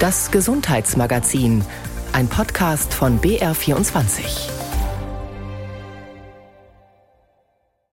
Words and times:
Das 0.00 0.30
Gesundheitsmagazin, 0.30 1.64
ein 2.12 2.28
Podcast 2.28 2.94
von 2.94 3.20
BR24. 3.20 4.48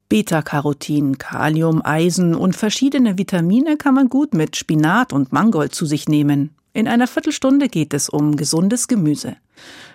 Beta-Carotin, 0.09 1.19
Kalium, 1.19 1.81
Eisen 1.85 2.35
und 2.35 2.57
verschiedene 2.57 3.19
Vitamine 3.19 3.77
kann 3.77 3.95
man 3.95 4.09
gut 4.09 4.35
mit 4.35 4.57
Spinat 4.57 5.13
und 5.13 5.31
Mangold 5.31 5.77
zu 5.77 5.87
sich 5.87 6.09
nehmen. 6.09 6.57
In 6.73 6.89
einer 6.89 7.07
Viertelstunde 7.07 7.69
geht 7.69 7.95
es 7.95 8.09
um 8.09 8.35
gesundes 8.35 8.89
Gemüse. 8.89 9.37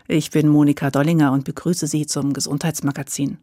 Ich 0.07 0.31
bin 0.31 0.47
Monika 0.47 0.89
Dollinger 0.89 1.33
und 1.33 1.43
begrüße 1.43 1.87
Sie 1.87 2.05
zum 2.05 2.31
Gesundheitsmagazin. 2.31 3.37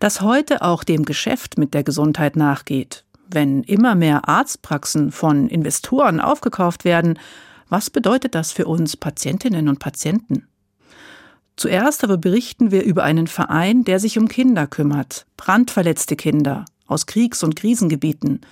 Dass 0.00 0.20
heute 0.20 0.60
auch 0.60 0.84
dem 0.84 1.06
Geschäft 1.06 1.56
mit 1.56 1.72
der 1.72 1.82
Gesundheit 1.82 2.36
nachgeht, 2.36 3.06
wenn 3.30 3.62
immer 3.62 3.94
mehr 3.94 4.28
Arztpraxen 4.28 5.12
von 5.12 5.48
Investoren 5.48 6.20
aufgekauft 6.20 6.84
werden, 6.84 7.18
was 7.68 7.90
bedeutet 7.90 8.34
das 8.34 8.52
für 8.52 8.66
uns 8.66 8.96
Patientinnen 8.96 9.68
und 9.68 9.78
Patienten? 9.78 10.46
Zuerst 11.56 12.04
aber 12.04 12.18
berichten 12.18 12.70
wir 12.70 12.82
über 12.82 13.02
einen 13.02 13.26
Verein, 13.26 13.84
der 13.84 13.98
sich 13.98 14.18
um 14.18 14.28
Kinder 14.28 14.66
kümmert, 14.66 15.26
brandverletzte 15.36 16.14
Kinder 16.14 16.66
aus 16.86 17.06
Kriegs- 17.06 17.42
und 17.42 17.56
Krisengebieten 17.56 18.42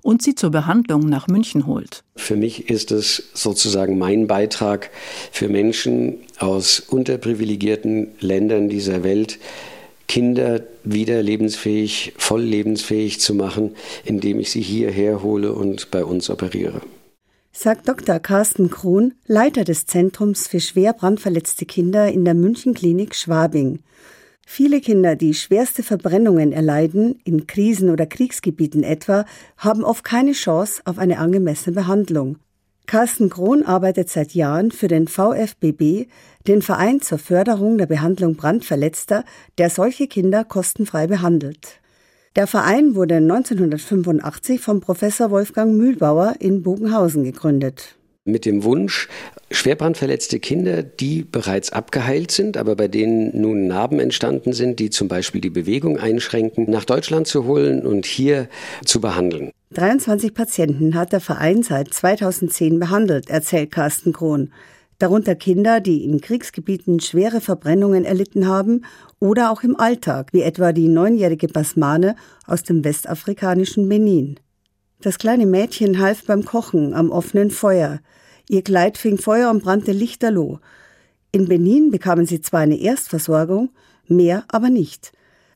und 0.00 0.22
sie 0.22 0.34
zur 0.34 0.50
Behandlung 0.50 1.08
nach 1.08 1.28
München 1.28 1.66
holt. 1.66 2.04
Für 2.16 2.36
mich 2.36 2.70
ist 2.70 2.90
es 2.90 3.30
sozusagen 3.34 3.98
mein 3.98 4.26
Beitrag 4.26 4.90
für 5.30 5.48
Menschen 5.48 6.16
aus 6.38 6.80
unterprivilegierten 6.80 8.08
Ländern 8.20 8.68
dieser 8.68 9.02
Welt, 9.02 9.38
Kinder 10.08 10.60
wieder 10.84 11.22
lebensfähig, 11.22 12.12
voll 12.18 12.42
lebensfähig 12.42 13.20
zu 13.20 13.34
machen, 13.34 13.74
indem 14.04 14.40
ich 14.40 14.50
sie 14.50 14.60
hierher 14.60 15.22
hole 15.22 15.52
und 15.52 15.90
bei 15.90 16.04
uns 16.04 16.28
operiere 16.28 16.82
sagt 17.56 17.88
Dr. 17.88 18.18
Carsten 18.18 18.68
Krohn, 18.68 19.14
Leiter 19.26 19.62
des 19.62 19.86
Zentrums 19.86 20.48
für 20.48 20.58
schwer 20.58 20.92
brandverletzte 20.92 21.66
Kinder 21.66 22.10
in 22.10 22.24
der 22.24 22.34
Münchenklinik 22.34 23.14
Schwabing. 23.14 23.78
Viele 24.44 24.80
Kinder, 24.80 25.14
die 25.14 25.34
schwerste 25.34 25.84
Verbrennungen 25.84 26.52
erleiden, 26.52 27.20
in 27.24 27.46
Krisen- 27.46 27.90
oder 27.90 28.06
Kriegsgebieten 28.06 28.82
etwa, 28.82 29.24
haben 29.56 29.84
oft 29.84 30.02
keine 30.02 30.32
Chance 30.32 30.82
auf 30.84 30.98
eine 30.98 31.18
angemessene 31.18 31.76
Behandlung. 31.76 32.38
Carsten 32.86 33.30
Krohn 33.30 33.62
arbeitet 33.62 34.10
seit 34.10 34.34
Jahren 34.34 34.72
für 34.72 34.88
den 34.88 35.06
VfBB, 35.06 36.08
den 36.48 36.60
Verein 36.60 37.00
zur 37.00 37.18
Förderung 37.18 37.78
der 37.78 37.86
Behandlung 37.86 38.34
Brandverletzter, 38.34 39.24
der 39.58 39.70
solche 39.70 40.08
Kinder 40.08 40.44
kostenfrei 40.44 41.06
behandelt. 41.06 41.80
Der 42.36 42.48
Verein 42.48 42.96
wurde 42.96 43.14
1985 43.16 44.60
vom 44.60 44.80
Professor 44.80 45.30
Wolfgang 45.30 45.76
Mühlbauer 45.76 46.34
in 46.40 46.64
Bogenhausen 46.64 47.22
gegründet. 47.22 47.94
Mit 48.24 48.44
dem 48.44 48.64
Wunsch, 48.64 49.08
schwerbrandverletzte 49.52 50.40
Kinder, 50.40 50.82
die 50.82 51.22
bereits 51.22 51.70
abgeheilt 51.70 52.32
sind, 52.32 52.56
aber 52.56 52.74
bei 52.74 52.88
denen 52.88 53.40
nun 53.40 53.68
Narben 53.68 54.00
entstanden 54.00 54.52
sind, 54.52 54.80
die 54.80 54.90
zum 54.90 55.06
Beispiel 55.06 55.40
die 55.40 55.50
Bewegung 55.50 55.96
einschränken, 55.96 56.68
nach 56.68 56.84
Deutschland 56.84 57.28
zu 57.28 57.44
holen 57.44 57.86
und 57.86 58.04
hier 58.04 58.48
zu 58.84 59.00
behandeln. 59.00 59.52
23 59.74 60.34
Patienten 60.34 60.96
hat 60.96 61.12
der 61.12 61.20
Verein 61.20 61.62
seit 61.62 61.94
2010 61.94 62.80
behandelt, 62.80 63.30
erzählt 63.30 63.70
Carsten 63.70 64.12
Krohn 64.12 64.50
darunter 64.98 65.34
Kinder, 65.34 65.80
die 65.80 66.04
in 66.04 66.20
Kriegsgebieten 66.20 67.00
schwere 67.00 67.40
Verbrennungen 67.40 68.04
erlitten 68.04 68.46
haben 68.46 68.84
oder 69.18 69.50
auch 69.50 69.62
im 69.62 69.78
Alltag, 69.78 70.32
wie 70.32 70.42
etwa 70.42 70.72
die 70.72 70.88
neunjährige 70.88 71.48
Basmane 71.48 72.16
aus 72.46 72.62
dem 72.62 72.84
westafrikanischen 72.84 73.88
Benin. 73.88 74.38
Das 75.00 75.18
kleine 75.18 75.46
Mädchen 75.46 75.98
half 75.98 76.24
beim 76.24 76.44
Kochen 76.44 76.94
am 76.94 77.10
offenen 77.10 77.50
Feuer. 77.50 78.00
Ihr 78.48 78.62
Kleid 78.62 78.98
fing 78.98 79.18
Feuer 79.18 79.50
und 79.50 79.62
brannte 79.62 79.92
lichterloh. 79.92 80.60
In 81.32 81.46
Benin 81.46 81.90
bekamen 81.90 82.26
sie 82.26 82.40
zwar 82.40 82.60
eine 82.60 82.78
Erstversorgung, 82.78 83.70
mehr 84.06 84.44
aber 84.48 84.70
nicht. 84.70 85.12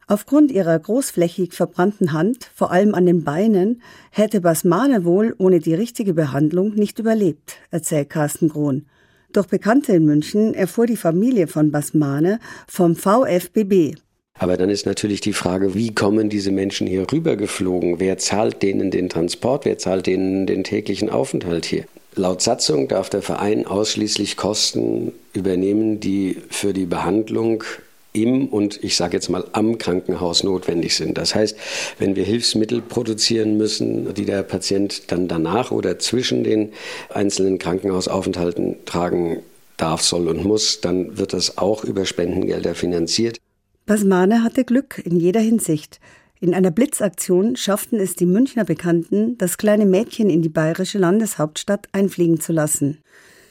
Aufgrund 0.07 0.51
ihrer 0.51 0.79
großflächig 0.79 1.53
verbrannten 1.53 2.13
Hand, 2.13 2.51
vor 2.55 2.73
allem 2.73 2.95
an 2.95 3.05
den 3.05 3.25
Beinen, 3.25 3.83
hätte 4.11 4.41
Basmane 4.41 5.05
wohl 5.05 5.35
ohne 5.37 5.61
die 5.61 5.75
richtige 5.75 6.15
Behandlung 6.15 6.75
nicht 6.75 6.99
überlebt, 6.99 7.57
erzählt 7.71 8.09
Carsten 8.09 8.49
Grohn. 8.49 8.87
Durch 9.33 9.47
Bekannte 9.47 9.93
in 9.93 10.07
München 10.07 10.55
erfuhr 10.55 10.87
die 10.87 10.97
Familie 10.97 11.49
von 11.49 11.71
Basmane 11.71 12.41
vom 12.67 12.97
VfBB. 12.97 13.95
Aber 14.39 14.57
dann 14.57 14.71
ist 14.71 14.87
natürlich 14.87 15.21
die 15.21 15.33
Frage, 15.33 15.75
wie 15.75 15.95
kommen 15.95 16.31
diese 16.31 16.51
Menschen 16.51 16.87
hier 16.87 17.05
rübergeflogen? 17.13 18.01
Wer 18.01 18.19
zahlt 18.19 18.63
denen 18.63 18.91
den 18.91 19.09
Transport? 19.09 19.65
Wer 19.65 19.79
zahlt 19.79 20.07
denen 20.07 20.47
den 20.47 20.65
täglichen 20.65 21.11
Aufenthalt 21.11 21.67
hier? 21.67 21.85
Laut 22.15 22.41
Satzung 22.41 22.89
darf 22.89 23.11
der 23.11 23.23
Verein 23.23 23.67
ausschließlich 23.67 24.37
Kosten 24.37 25.13
übernehmen, 25.35 26.01
die 26.01 26.39
für 26.49 26.73
die 26.73 26.87
Behandlung 26.87 27.65
im 28.13 28.49
und 28.49 28.83
ich 28.83 28.97
sage 28.97 29.17
jetzt 29.17 29.29
mal 29.29 29.45
am 29.53 29.79
Krankenhaus 29.79 30.43
notwendig 30.43 30.97
sind. 30.97 31.19
Das 31.19 31.35
heißt, 31.35 31.57
wenn 31.99 32.17
wir 32.17 32.25
Hilfsmittel 32.25 32.81
produzieren 32.81 33.57
müssen, 33.57 34.15
die 34.15 34.25
der 34.25 34.43
Patient 34.43 35.11
dann 35.13 35.29
danach 35.29 35.71
oder 35.71 35.99
zwischen 35.99 36.45
den 36.45 36.73
einzelnen 37.11 37.59
Krankenhausaufenthalten 37.59 38.77
tragen 38.87 39.43
darf, 39.77 40.03
soll 40.03 40.29
und 40.29 40.45
muss, 40.45 40.81
dann 40.81 41.19
wird 41.19 41.33
das 41.33 41.59
auch 41.59 41.85
über 41.85 42.05
Spendengelder 42.05 42.75
finanziert. 42.75 43.39
Basmane 43.87 44.43
hatte 44.43 44.65
Glück 44.65 45.01
in 45.05 45.19
jeder 45.19 45.41
Hinsicht. 45.41 46.01
In 46.41 46.55
einer 46.55 46.71
Blitzaktion 46.71 47.57
schafften 47.57 47.99
es 47.99 48.15
die 48.15 48.27
Münchner 48.27 48.65
Bekannten, 48.65 49.37
das 49.39 49.59
kleine 49.59 49.87
Mädchen 49.87 50.31
in 50.31 50.43
die 50.43 50.49
bayerische 50.49 50.99
Landeshauptstadt 50.99 51.89
einfliegen 51.93 52.41
zu 52.41 52.53
lassen. 52.53 52.99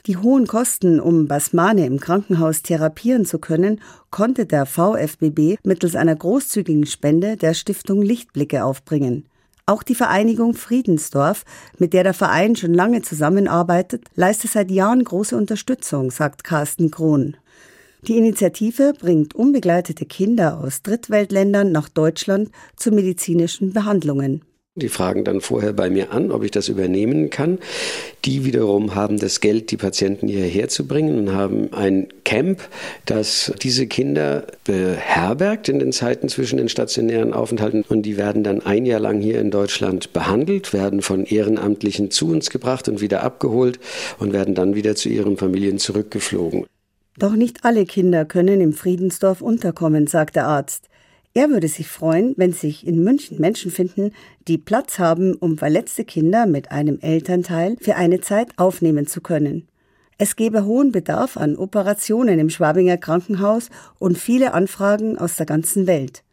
Die 0.07 0.15
hohen 0.15 0.47
Kosten, 0.47 1.01
um 1.01 1.27
Basmane 1.27 1.85
im 1.85 1.99
Krankenhaus 1.99 2.61
therapieren 2.61 3.25
zu 3.25 3.39
können, 3.39 3.81
konnte 4.09 4.45
der 4.45 4.65
VfBB 4.65 5.57
mittels 5.63 5.97
einer 5.97 6.15
großzügigen 6.15 6.85
Spende 6.85 7.35
der 7.35 7.53
Stiftung 7.53 8.01
Lichtblicke 8.01 8.63
aufbringen. 8.63 9.25
Auch 9.65 9.83
die 9.83 9.95
Vereinigung 9.95 10.53
Friedensdorf, 10.53 11.43
mit 11.77 11.91
der 11.91 12.03
der 12.03 12.13
Verein 12.13 12.55
schon 12.55 12.73
lange 12.73 13.01
zusammenarbeitet, 13.01 14.05
leistet 14.15 14.51
seit 14.51 14.71
Jahren 14.71 15.03
große 15.03 15.35
Unterstützung, 15.35 16.09
sagt 16.09 16.45
Carsten 16.45 16.89
Krohn. 16.89 17.35
Die 18.03 18.15
Initiative 18.15 18.93
bringt 18.97 19.35
unbegleitete 19.35 20.05
Kinder 20.05 20.61
aus 20.63 20.83
Drittweltländern 20.83 21.73
nach 21.73 21.89
Deutschland 21.89 22.49
zu 22.77 22.91
medizinischen 22.91 23.73
Behandlungen. 23.73 24.41
Die 24.77 24.89
fragen 24.89 25.23
dann 25.23 25.41
vorher 25.41 25.73
bei 25.73 25.89
mir 25.89 26.11
an, 26.11 26.31
ob 26.31 26.43
ich 26.43 26.51
das 26.51 26.69
übernehmen 26.69 27.31
kann. 27.31 27.57
Die 28.25 28.45
wiederum 28.45 28.93
haben 28.93 29.17
das 29.17 29.41
Geld, 29.41 29.71
die 29.71 29.77
Patienten 29.77 30.27
hierher 30.27 30.69
zu 30.69 30.85
bringen 30.85 31.17
und 31.17 31.33
haben 31.33 31.73
ein 31.73 32.09
Camp, 32.23 32.61
das 33.05 33.51
diese 33.63 33.87
Kinder 33.87 34.45
beherbergt 34.65 35.67
in 35.67 35.79
den 35.79 35.91
Zeiten 35.91 36.29
zwischen 36.29 36.57
den 36.57 36.69
stationären 36.69 37.33
Aufenthalten. 37.33 37.85
Und 37.89 38.03
die 38.03 38.17
werden 38.17 38.43
dann 38.43 38.63
ein 38.63 38.85
Jahr 38.85 38.99
lang 38.99 39.19
hier 39.19 39.41
in 39.41 39.49
Deutschland 39.49 40.13
behandelt, 40.13 40.73
werden 40.73 41.01
von 41.01 41.25
Ehrenamtlichen 41.25 42.11
zu 42.11 42.29
uns 42.29 42.51
gebracht 42.51 42.87
und 42.87 43.01
wieder 43.01 43.23
abgeholt 43.23 43.79
und 44.19 44.31
werden 44.31 44.53
dann 44.53 44.75
wieder 44.75 44.95
zu 44.95 45.09
ihren 45.09 45.37
Familien 45.37 45.79
zurückgeflogen. 45.79 46.67
Doch 47.17 47.33
nicht 47.33 47.65
alle 47.65 47.87
Kinder 47.87 48.25
können 48.25 48.61
im 48.61 48.73
Friedensdorf 48.73 49.41
unterkommen, 49.41 50.05
sagt 50.05 50.35
der 50.35 50.45
Arzt. 50.45 50.87
Er 51.33 51.49
würde 51.49 51.67
sich 51.67 51.87
freuen, 51.87 52.33
wenn 52.37 52.51
sich 52.51 52.85
in 52.87 53.03
München 53.03 53.39
Menschen 53.39 53.71
finden, 53.71 54.11
die 54.47 54.57
Platz 54.57 54.97
haben, 54.97 55.35
um 55.35 55.57
verletzte 55.57 56.03
Kinder 56.03 56.45
mit 56.45 56.71
einem 56.71 56.99
Elternteil 56.99 57.75
für 57.79 57.95
eine 57.95 58.21
Zeit 58.21 58.49
aufnehmen 58.57 59.05
zu 59.05 59.21
können. 59.21 59.67
Es 60.17 60.35
gebe 60.35 60.65
hohen 60.65 60.91
Bedarf 60.91 61.37
an 61.37 61.55
Operationen 61.55 62.39
im 62.39 62.49
Schwabinger 62.49 62.97
Krankenhaus 62.97 63.69
und 63.99 64.17
viele 64.17 64.53
Anfragen 64.53 65.17
aus 65.17 65.35
der 65.35 65.45
ganzen 65.45 65.85
Welt. 65.85 66.23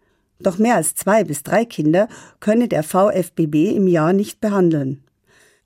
Doch 0.41 0.59
mehr 0.59 0.77
als 0.77 0.95
zwei 0.95 1.23
bis 1.23 1.43
drei 1.43 1.67
Kinder 1.67 2.09
könne 2.41 2.69
der 2.69 2.83
VfBB 2.83 3.77
im 3.77 3.87
Jahr 3.87 4.15
nicht 4.15 4.41
behandeln. 4.41 5.03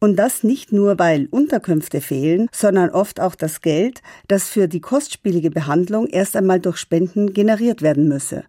Und 0.01 0.17
das 0.17 0.45
nicht 0.45 0.73
nur, 0.73 0.99
weil 0.99 1.27
Unterkünfte 1.31 2.01
fehlen, 2.01 2.49
sondern 2.53 2.91
oft 2.91 3.21
auch 3.21 3.35
das 3.35 3.61
Geld, 3.61 4.01
das 4.29 4.49
für 4.49 4.69
die 4.69 4.81
kostspielige 4.81 5.51
Behandlung 5.51 6.07
erst 6.07 6.37
einmal 6.37 6.61
durch 6.61 6.77
Spenden 6.77 7.33
generiert 7.33 7.83
werden 7.83 8.09
müsse. 8.09 8.45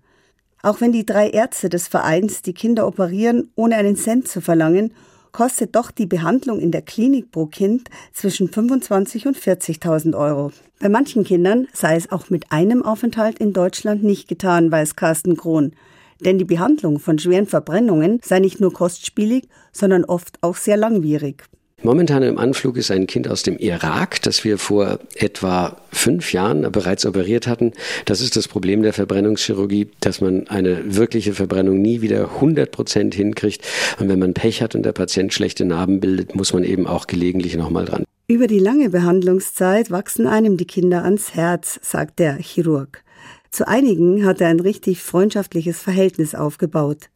Auch 0.61 0.81
wenn 0.81 0.91
die 0.91 1.05
drei 1.05 1.29
Ärzte 1.29 1.69
des 1.69 1.87
Vereins 1.87 2.41
die 2.41 2.53
Kinder 2.53 2.85
operieren, 2.85 3.51
ohne 3.55 3.75
einen 3.75 3.95
Cent 3.95 4.27
zu 4.27 4.41
verlangen, 4.41 4.93
kostet 5.31 5.75
doch 5.75 5.91
die 5.91 6.05
Behandlung 6.05 6.59
in 6.59 6.71
der 6.71 6.81
Klinik 6.81 7.31
pro 7.31 7.45
Kind 7.45 7.89
zwischen 8.13 8.49
25 8.49 9.27
und 9.27 9.37
40.000 9.37 10.17
Euro. 10.17 10.51
Bei 10.79 10.89
manchen 10.89 11.23
Kindern 11.23 11.67
sei 11.73 11.95
es 11.95 12.11
auch 12.11 12.29
mit 12.29 12.51
einem 12.51 12.83
Aufenthalt 12.83 13.39
in 13.39 13.53
Deutschland 13.53 14.03
nicht 14.03 14.27
getan, 14.27 14.71
weiß 14.71 14.95
Carsten 14.95 15.37
Krohn. 15.37 15.73
Denn 16.21 16.37
die 16.37 16.45
Behandlung 16.45 16.99
von 16.99 17.17
schweren 17.19 17.45
Verbrennungen 17.45 18.19
sei 18.23 18.39
nicht 18.39 18.59
nur 18.59 18.73
kostspielig, 18.73 19.47
sondern 19.71 20.03
oft 20.03 20.37
auch 20.41 20.57
sehr 20.57 20.75
langwierig. 20.75 21.45
Momentan 21.81 22.23
im 22.23 22.37
Anflug 22.37 22.75
ist 22.75 22.91
ein 22.91 23.07
Kind 23.07 23.29
aus 23.29 23.43
dem 23.43 23.57
Irak, 23.57 24.21
das 24.23 24.43
wir 24.43 24.57
vor 24.57 24.99
etwa 25.15 25.77
fünf 25.91 26.33
Jahren 26.33 26.69
bereits 26.71 27.05
operiert 27.05 27.47
hatten. 27.47 27.71
Das 28.03 28.19
ist 28.19 28.35
das 28.35 28.49
Problem 28.49 28.81
der 28.83 28.91
Verbrennungschirurgie, 28.91 29.89
dass 30.01 30.19
man 30.19 30.47
eine 30.47 30.95
wirkliche 30.97 31.33
Verbrennung 31.33 31.81
nie 31.81 32.01
wieder 32.01 32.33
100 32.35 32.71
Prozent 32.71 33.15
hinkriegt. 33.15 33.65
Und 33.97 34.09
wenn 34.09 34.19
man 34.19 34.33
Pech 34.33 34.61
hat 34.61 34.75
und 34.75 34.83
der 34.83 34.91
Patient 34.91 35.33
schlechte 35.33 35.63
Narben 35.63 36.01
bildet, 36.01 36.35
muss 36.35 36.51
man 36.51 36.65
eben 36.65 36.85
auch 36.85 37.07
gelegentlich 37.07 37.55
nochmal 37.55 37.85
dran. 37.85 38.03
Über 38.27 38.47
die 38.47 38.59
lange 38.59 38.89
Behandlungszeit 38.89 39.89
wachsen 39.89 40.27
einem 40.27 40.57
die 40.57 40.67
Kinder 40.67 41.03
ans 41.03 41.33
Herz, 41.33 41.79
sagt 41.81 42.19
der 42.19 42.35
Chirurg. 42.35 43.03
Zu 43.51 43.67
einigen 43.67 44.25
hat 44.25 44.41
er 44.41 44.49
ein 44.49 44.59
richtig 44.59 45.01
freundschaftliches 45.01 45.79
Verhältnis 45.81 46.35
aufgebaut. 46.35 47.09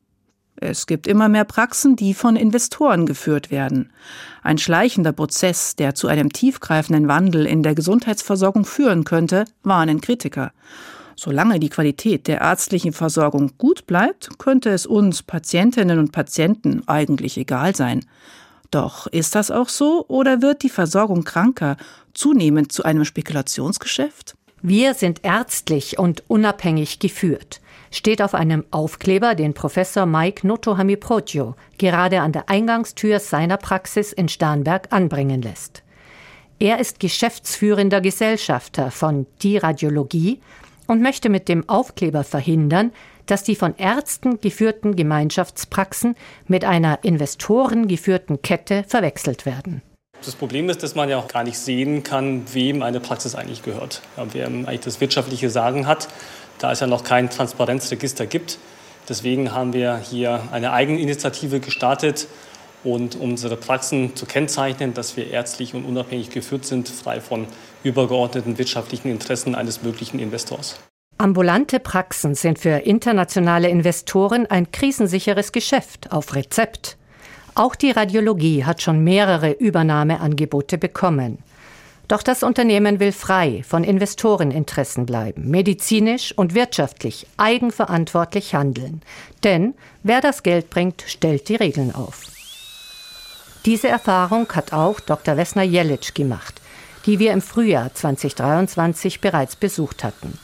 Es 0.55 0.85
gibt 0.85 1.07
immer 1.07 1.29
mehr 1.29 1.45
Praxen, 1.45 1.95
die 1.95 2.13
von 2.13 2.35
Investoren 2.35 3.07
geführt 3.07 3.49
werden. 3.51 3.91
Ein 4.43 4.59
schleichender 4.59 5.11
Prozess, 5.11 5.75
der 5.75 5.95
zu 5.95 6.07
einem 6.07 6.31
tiefgreifenden 6.31 7.07
Wandel 7.07 7.45
in 7.45 7.63
der 7.63 7.75
Gesundheitsversorgung 7.75 8.63
führen 8.63 9.03
könnte, 9.03 9.43
warnen 9.63 9.99
Kritiker. 9.99 10.53
Solange 11.15 11.59
die 11.59 11.69
Qualität 11.69 12.27
der 12.27 12.41
ärztlichen 12.41 12.93
Versorgung 12.93 13.51
gut 13.57 13.87
bleibt, 13.87 14.37
könnte 14.39 14.69
es 14.69 14.85
uns 14.85 15.23
Patientinnen 15.23 15.97
und 15.99 16.11
Patienten 16.11 16.87
eigentlich 16.87 17.37
egal 17.37 17.75
sein. 17.75 18.05
Doch 18.73 19.05
ist 19.05 19.35
das 19.35 19.51
auch 19.51 19.69
so 19.69 20.03
oder 20.07 20.41
wird 20.41 20.63
die 20.63 20.69
Versorgung 20.69 21.23
Kranker 21.23 21.77
zunehmend 22.15 22.71
zu 22.71 22.81
einem 22.81 23.05
Spekulationsgeschäft? 23.05 24.33
Wir 24.63 24.95
sind 24.95 25.23
ärztlich 25.23 25.99
und 25.99 26.23
unabhängig 26.27 26.97
geführt, 26.97 27.61
steht 27.91 28.19
auf 28.19 28.33
einem 28.33 28.65
Aufkleber, 28.71 29.35
den 29.35 29.53
Professor 29.53 30.07
Mike 30.07 30.47
Notohamiprotio 30.47 31.55
gerade 31.77 32.21
an 32.21 32.31
der 32.31 32.49
Eingangstür 32.49 33.19
seiner 33.19 33.57
Praxis 33.57 34.11
in 34.11 34.27
Starnberg 34.27 34.87
anbringen 34.91 35.43
lässt. 35.43 35.83
Er 36.57 36.79
ist 36.79 36.99
geschäftsführender 36.99 38.01
Gesellschafter 38.01 38.89
von 38.89 39.27
Die 39.43 39.57
Radiologie 39.57 40.39
und 40.87 40.99
möchte 40.99 41.29
mit 41.29 41.47
dem 41.47 41.69
Aufkleber 41.69 42.23
verhindern, 42.23 42.91
dass 43.25 43.43
die 43.43 43.55
von 43.55 43.75
Ärzten 43.77 44.39
geführten 44.39 44.95
Gemeinschaftspraxen 44.95 46.15
mit 46.47 46.65
einer 46.65 46.99
Investoren 47.03 47.87
geführten 47.87 48.41
Kette 48.41 48.83
verwechselt 48.87 49.45
werden. 49.45 49.81
Das 50.25 50.35
Problem 50.35 50.69
ist, 50.69 50.83
dass 50.83 50.95
man 50.95 51.09
ja 51.09 51.17
auch 51.17 51.27
gar 51.27 51.43
nicht 51.43 51.57
sehen 51.57 52.03
kann, 52.03 52.43
wem 52.53 52.81
eine 52.81 52.99
Praxis 52.99 53.35
eigentlich 53.35 53.61
gehört. 53.61 54.01
Ja, 54.15 54.25
wer 54.31 54.47
eigentlich 54.47 54.79
das 54.79 55.01
wirtschaftliche 55.01 55.49
Sagen 55.49 55.85
hat, 55.85 56.07
da 56.59 56.71
es 56.71 56.79
ja 56.79 56.87
noch 56.87 57.03
kein 57.03 57.29
Transparenzregister 57.29 58.25
gibt. 58.25 58.57
Deswegen 59.09 59.51
haben 59.51 59.73
wir 59.73 59.97
hier 59.97 60.41
eine 60.51 60.71
Eigeninitiative 60.71 61.59
gestartet 61.59 62.27
und 62.85 63.15
unsere 63.15 63.57
Praxen 63.57 64.15
zu 64.15 64.25
kennzeichnen, 64.25 64.93
dass 64.93 65.17
wir 65.17 65.29
ärztlich 65.29 65.73
und 65.73 65.83
unabhängig 65.83 66.29
geführt 66.29 66.65
sind, 66.65 66.87
frei 66.87 67.19
von 67.19 67.47
übergeordneten 67.83 68.57
wirtschaftlichen 68.57 69.09
Interessen 69.09 69.55
eines 69.55 69.83
möglichen 69.83 70.19
Investors. 70.19 70.79
Ambulante 71.23 71.79
Praxen 71.79 72.35
sind 72.35 72.59
für 72.59 72.79
internationale 72.79 73.69
Investoren 73.69 74.45
ein 74.45 74.73
krisensicheres 74.73 75.53
Geschäft 75.53 76.11
auf 76.11 76.35
Rezept. 76.35 76.97
Auch 77.55 77.75
die 77.75 77.91
Radiologie 77.91 78.65
hat 78.65 78.81
schon 78.81 79.05
mehrere 79.05 79.51
Übernahmeangebote 79.51 80.77
bekommen. 80.77 81.37
Doch 82.09 82.23
das 82.23 82.43
Unternehmen 82.43 82.99
will 82.99 83.13
frei 83.13 83.63
von 83.65 83.85
Investoreninteressen 83.85 85.05
bleiben, 85.05 85.49
medizinisch 85.49 86.37
und 86.37 86.55
wirtschaftlich 86.55 87.25
eigenverantwortlich 87.37 88.53
handeln. 88.53 89.01
Denn 89.45 89.75
wer 90.03 90.19
das 90.19 90.43
Geld 90.43 90.69
bringt, 90.69 91.05
stellt 91.07 91.47
die 91.47 91.55
Regeln 91.55 91.95
auf. 91.95 92.23
Diese 93.65 93.87
Erfahrung 93.87 94.51
hat 94.51 94.73
auch 94.73 94.99
Dr. 94.99 95.37
Wessner 95.37 95.63
Jelic 95.63 96.15
gemacht, 96.15 96.59
die 97.05 97.17
wir 97.19 97.31
im 97.31 97.41
Frühjahr 97.41 97.93
2023 97.93 99.21
bereits 99.21 99.55
besucht 99.55 100.03
hatten. 100.03 100.37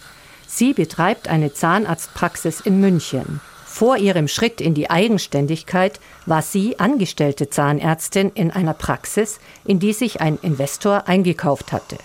Sie 0.59 0.73
betreibt 0.73 1.29
eine 1.29 1.53
Zahnarztpraxis 1.53 2.59
in 2.59 2.81
München. 2.81 3.39
Vor 3.65 3.95
ihrem 3.95 4.27
Schritt 4.27 4.59
in 4.59 4.73
die 4.73 4.89
Eigenständigkeit 4.89 6.01
war 6.25 6.41
sie 6.41 6.77
angestellte 6.81 7.49
Zahnärztin 7.49 8.29
in 8.35 8.51
einer 8.51 8.73
Praxis, 8.73 9.39
in 9.63 9.79
die 9.79 9.93
sich 9.93 10.19
ein 10.19 10.37
Investor 10.41 11.07
eingekauft 11.07 11.71
hatte. 11.71 11.95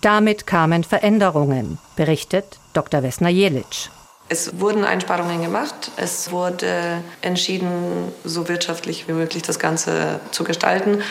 Damit 0.00 0.46
kamen 0.46 0.84
Veränderungen, 0.84 1.76
berichtet 1.96 2.58
Dr. 2.72 3.02
Wessner 3.02 3.28
Jelic. 3.28 3.90
Es 4.30 4.58
wurden 4.58 4.84
Einsparungen 4.84 5.42
gemacht. 5.42 5.90
Es 5.98 6.30
wurde 6.30 7.02
entschieden, 7.20 8.10
so 8.24 8.48
wirtschaftlich 8.48 9.06
wie 9.06 9.12
möglich 9.12 9.42
das 9.42 9.58
Ganze 9.58 10.20
zu 10.30 10.44
gestalten. 10.44 11.02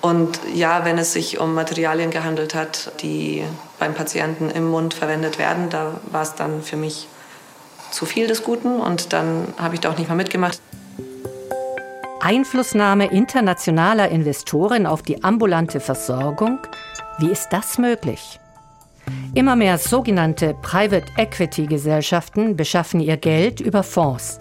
Und 0.00 0.40
ja, 0.54 0.86
wenn 0.86 0.96
es 0.96 1.12
sich 1.12 1.38
um 1.38 1.52
Materialien 1.52 2.10
gehandelt 2.10 2.54
hat, 2.54 2.92
die 3.02 3.44
beim 3.80 3.94
Patienten 3.94 4.50
im 4.50 4.70
Mund 4.70 4.94
verwendet 4.94 5.38
werden, 5.38 5.70
da 5.70 6.00
war 6.12 6.22
es 6.22 6.36
dann 6.36 6.62
für 6.62 6.76
mich 6.76 7.08
zu 7.90 8.06
viel 8.06 8.28
des 8.28 8.44
Guten 8.44 8.78
und 8.78 9.12
dann 9.12 9.48
habe 9.58 9.74
ich 9.74 9.80
da 9.80 9.90
auch 9.90 9.98
nicht 9.98 10.06
mehr 10.06 10.16
mitgemacht. 10.16 10.60
Einflussnahme 12.20 13.06
internationaler 13.06 14.10
Investoren 14.10 14.86
auf 14.86 15.02
die 15.02 15.24
ambulante 15.24 15.80
Versorgung? 15.80 16.58
Wie 17.18 17.30
ist 17.30 17.48
das 17.50 17.78
möglich? 17.78 18.38
Immer 19.34 19.56
mehr 19.56 19.78
sogenannte 19.78 20.54
Private 20.60 21.06
Equity 21.16 21.66
Gesellschaften 21.66 22.56
beschaffen 22.56 23.00
ihr 23.00 23.16
Geld 23.16 23.60
über 23.60 23.82
Fonds, 23.82 24.38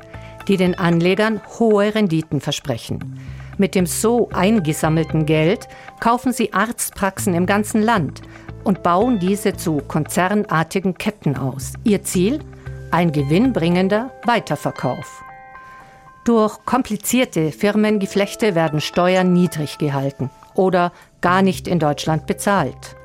die 0.48 0.58
den 0.58 0.78
Anlegern 0.78 1.42
hohe 1.58 1.96
Renditen 1.96 2.42
versprechen. 2.42 3.18
Mit 3.58 3.76
dem 3.76 3.86
so 3.86 4.30
eingesammelten 4.34 5.26
Geld 5.26 5.68
kaufen 6.00 6.34
sie 6.34 6.54
Arztpraxen 6.54 7.34
im 7.34 7.46
ganzen 7.46 7.82
Land 7.82 8.22
und 8.70 8.84
bauen 8.84 9.18
diese 9.18 9.58
zu 9.58 9.78
konzernartigen 9.88 10.94
Ketten 10.94 11.36
aus. 11.36 11.74
Ihr 11.86 12.04
Ziel? 12.04 12.38
Ein 12.92 13.12
gewinnbringender 13.12 14.12
Weiterverkauf. 14.26 15.24
Durch 16.24 16.64
komplizierte 16.66 17.52
Firmengeflechte 17.52 18.54
werden 18.54 18.80
Steuern 18.80 19.34
niedrig 19.34 19.80
gehalten 19.80 20.30
oder 20.54 20.92
gar 21.20 21.42
nicht 21.42 21.68
in 21.68 21.80
Deutschland 21.80 22.28
bezahlt. 22.28 22.96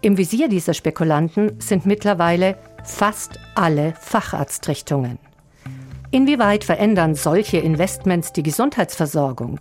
Im 0.00 0.16
Visier 0.16 0.48
dieser 0.48 0.72
Spekulanten 0.72 1.60
sind 1.60 1.84
mittlerweile 1.84 2.56
fast 2.82 3.38
alle 3.54 3.92
Facharztrichtungen. 4.00 5.18
Inwieweit 6.10 6.64
verändern 6.64 7.14
solche 7.14 7.58
Investments 7.58 8.32
die 8.32 8.42
Gesundheitsversorgung? 8.42 9.60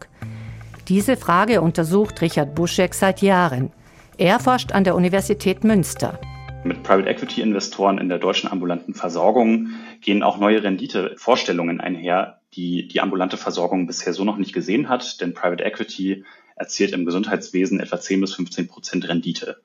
Diese 0.88 1.18
Frage 1.18 1.60
untersucht 1.60 2.22
Richard 2.22 2.56
Buschek 2.56 2.94
seit 2.94 3.22
Jahren. 3.22 3.74
Er 4.18 4.40
forscht 4.40 4.72
an 4.72 4.84
der 4.84 4.96
Universität 4.96 5.64
Münster. 5.64 6.20
Mit 6.64 6.84
Private 6.84 7.10
Equity 7.10 7.42
Investoren 7.42 7.98
in 7.98 8.10
der 8.10 8.20
deutschen 8.20 8.52
ambulanten 8.52 8.94
Versorgung 8.94 9.70
gehen 10.02 10.22
auch 10.22 10.38
neue 10.38 10.62
Renditevorstellungen 10.64 11.80
einher, 11.82 12.42
die 12.54 12.88
die 12.88 13.02
ambulante 13.02 13.38
Versorgung 13.38 13.88
bisher 13.88 14.14
so 14.14 14.24
noch 14.24 14.38
nicht 14.38 14.54
gesehen 14.54 14.90
hat, 14.90 15.22
denn 15.22 15.34
Private 15.34 15.64
Equity 15.64 16.24
erzielt 16.56 16.92
im 16.92 17.06
Gesundheitswesen 17.06 17.80
etwa 17.80 18.00
10 18.00 18.22
bis 18.22 18.36
15 18.36 18.68
Prozent 18.68 19.08
Rendite. 19.08 19.62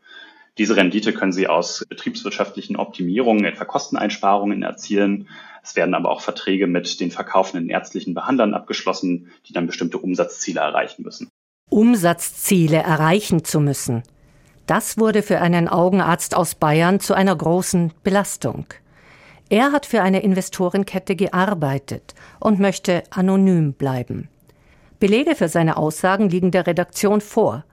Diese 0.56 0.76
Rendite 0.76 1.12
können 1.12 1.32
Sie 1.32 1.48
aus 1.48 1.84
betriebswirtschaftlichen 1.86 2.76
Optimierungen, 2.76 3.44
etwa 3.44 3.66
Kosteneinsparungen 3.66 4.62
erzielen. 4.62 5.28
Es 5.62 5.76
werden 5.76 5.94
aber 5.94 6.10
auch 6.10 6.22
Verträge 6.22 6.66
mit 6.66 7.00
den 7.00 7.10
verkaufenden 7.10 7.68
ärztlichen 7.68 8.14
Behandlern 8.14 8.54
abgeschlossen, 8.54 9.30
die 9.46 9.52
dann 9.52 9.66
bestimmte 9.66 9.98
Umsatzziele 9.98 10.60
erreichen 10.60 11.02
müssen. 11.02 11.28
Umsatzziele 11.68 12.78
erreichen 12.78 13.44
zu 13.44 13.60
müssen. 13.60 14.02
Das 14.66 14.98
wurde 14.98 15.22
für 15.22 15.40
einen 15.40 15.68
Augenarzt 15.68 16.36
aus 16.36 16.56
Bayern 16.56 16.98
zu 16.98 17.14
einer 17.14 17.36
großen 17.36 17.92
Belastung. 18.02 18.66
Er 19.48 19.70
hat 19.70 19.86
für 19.86 20.02
eine 20.02 20.20
Investorenkette 20.22 21.14
gearbeitet 21.14 22.14
und 22.40 22.58
möchte 22.58 23.04
anonym 23.10 23.74
bleiben. 23.74 24.28
Belege 24.98 25.36
für 25.36 25.48
seine 25.48 25.76
Aussagen 25.76 26.28
liegen 26.28 26.50
der 26.50 26.66
Redaktion 26.66 27.20
vor. 27.20 27.64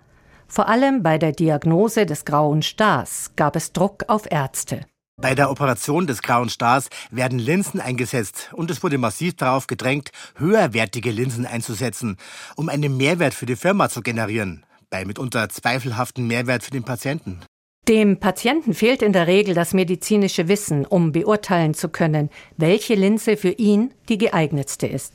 Vor 0.48 0.70
allem 0.70 1.02
bei 1.02 1.18
der 1.18 1.32
Diagnose 1.32 2.06
des 2.06 2.26
grauen 2.26 2.62
Stars 2.62 3.32
gab 3.36 3.56
es 3.56 3.74
Druck 3.74 4.04
auf 4.08 4.32
Ärzte. 4.32 4.82
Bei 5.20 5.34
der 5.34 5.50
Operation 5.50 6.06
des 6.06 6.22
grauen 6.22 6.50
Stars 6.50 6.90
werden 7.10 7.40
Linsen 7.40 7.80
eingesetzt 7.80 8.52
und 8.54 8.70
es 8.70 8.84
wurde 8.84 9.00
massiv 9.00 9.36
darauf 9.36 9.66
gedrängt, 9.66 10.12
höherwertige 10.36 11.12
Linsen 11.12 11.48
einzusetzen, 11.48 12.18
um 12.56 12.70
einen 12.70 12.98
Mehrwert 12.98 13.34
für 13.34 13.46
die 13.46 13.56
Firma 13.56 13.90
zu 13.90 14.02
generieren, 14.02 14.64
bei 14.94 15.06
mitunter 15.06 15.50
zweifelhaften 15.50 16.28
Mehrwert 16.28 16.62
für 16.62 16.70
den 16.70 16.84
Patienten. 16.84 17.40
Dem 17.88 18.20
Patienten 18.20 18.76
fehlt 18.76 19.02
in 19.02 19.12
der 19.12 19.26
Regel 19.26 19.56
das 19.56 19.74
medizinische 19.74 20.48
Wissen, 20.48 20.86
um 20.86 21.12
beurteilen 21.12 21.74
zu 21.74 21.90
können, 21.90 22.30
welche 22.58 22.94
Linse 22.94 23.36
für 23.36 23.50
ihn 23.50 23.92
die 24.08 24.20
geeignetste 24.20 24.86
ist. 24.86 25.14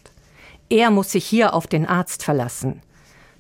Er 0.69 0.91
muss 0.91 1.13
sich 1.13 1.25
hier 1.25 1.55
auf 1.55 1.69
den 1.69 1.87
Arzt 1.87 2.25
verlassen. 2.25 2.83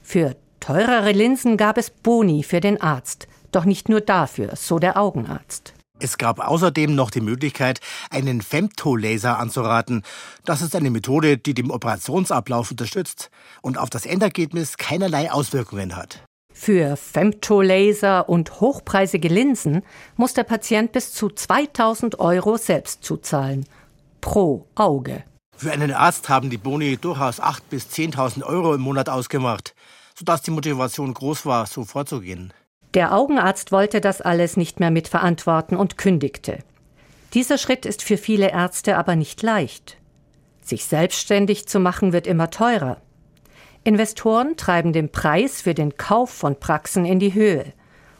Für 0.00 0.36
teurere 0.60 1.10
Linsen 1.10 1.56
gab 1.56 1.76
es 1.76 1.90
Boni 1.90 2.44
für 2.44 2.60
den 2.60 2.80
Arzt, 2.80 3.26
doch 3.50 3.64
nicht 3.64 3.88
nur 3.88 4.00
dafür, 4.00 4.54
so 4.54 4.78
der 4.78 4.96
Augenarzt. 4.96 5.74
Es 6.00 6.18
gab 6.18 6.38
außerdem 6.38 6.94
noch 6.94 7.10
die 7.10 7.20
Möglichkeit, 7.20 7.80
einen 8.10 8.40
Femtolaser 8.42 9.38
anzuraten. 9.38 10.04
Das 10.44 10.62
ist 10.62 10.76
eine 10.76 10.90
Methode, 10.90 11.36
die 11.36 11.54
den 11.54 11.72
Operationsablauf 11.72 12.70
unterstützt 12.70 13.30
und 13.62 13.78
auf 13.78 13.90
das 13.90 14.06
Endergebnis 14.06 14.76
keinerlei 14.76 15.32
Auswirkungen 15.32 15.96
hat. 15.96 16.27
Für 16.60 16.96
Femtolaser 16.96 18.28
und 18.28 18.60
hochpreisige 18.60 19.28
Linsen 19.28 19.84
muss 20.16 20.34
der 20.34 20.42
Patient 20.42 20.90
bis 20.90 21.12
zu 21.12 21.30
2000 21.30 22.18
Euro 22.18 22.56
selbst 22.56 23.04
zuzahlen. 23.04 23.64
Pro 24.20 24.66
Auge. 24.74 25.22
Für 25.56 25.70
einen 25.70 25.92
Arzt 25.92 26.28
haben 26.28 26.50
die 26.50 26.58
Boni 26.58 26.96
durchaus 26.96 27.40
8.000 27.40 27.60
bis 27.70 27.86
10.000 27.86 28.42
Euro 28.42 28.74
im 28.74 28.80
Monat 28.80 29.08
ausgemacht, 29.08 29.76
sodass 30.18 30.42
die 30.42 30.50
Motivation 30.50 31.14
groß 31.14 31.46
war, 31.46 31.64
so 31.66 31.84
vorzugehen. 31.84 32.52
Der 32.92 33.14
Augenarzt 33.14 33.70
wollte 33.70 34.00
das 34.00 34.20
alles 34.20 34.56
nicht 34.56 34.80
mehr 34.80 34.90
mitverantworten 34.90 35.76
und 35.76 35.96
kündigte. 35.96 36.58
Dieser 37.34 37.56
Schritt 37.56 37.86
ist 37.86 38.02
für 38.02 38.16
viele 38.16 38.50
Ärzte 38.50 38.98
aber 38.98 39.14
nicht 39.14 39.42
leicht. 39.42 39.96
Sich 40.60 40.86
selbstständig 40.86 41.68
zu 41.68 41.78
machen 41.78 42.12
wird 42.12 42.26
immer 42.26 42.50
teurer. 42.50 43.00
Investoren 43.88 44.58
treiben 44.58 44.92
den 44.92 45.08
Preis 45.08 45.62
für 45.62 45.72
den 45.72 45.96
Kauf 45.96 46.28
von 46.28 46.60
Praxen 46.60 47.06
in 47.06 47.18
die 47.18 47.32
Höhe. 47.32 47.72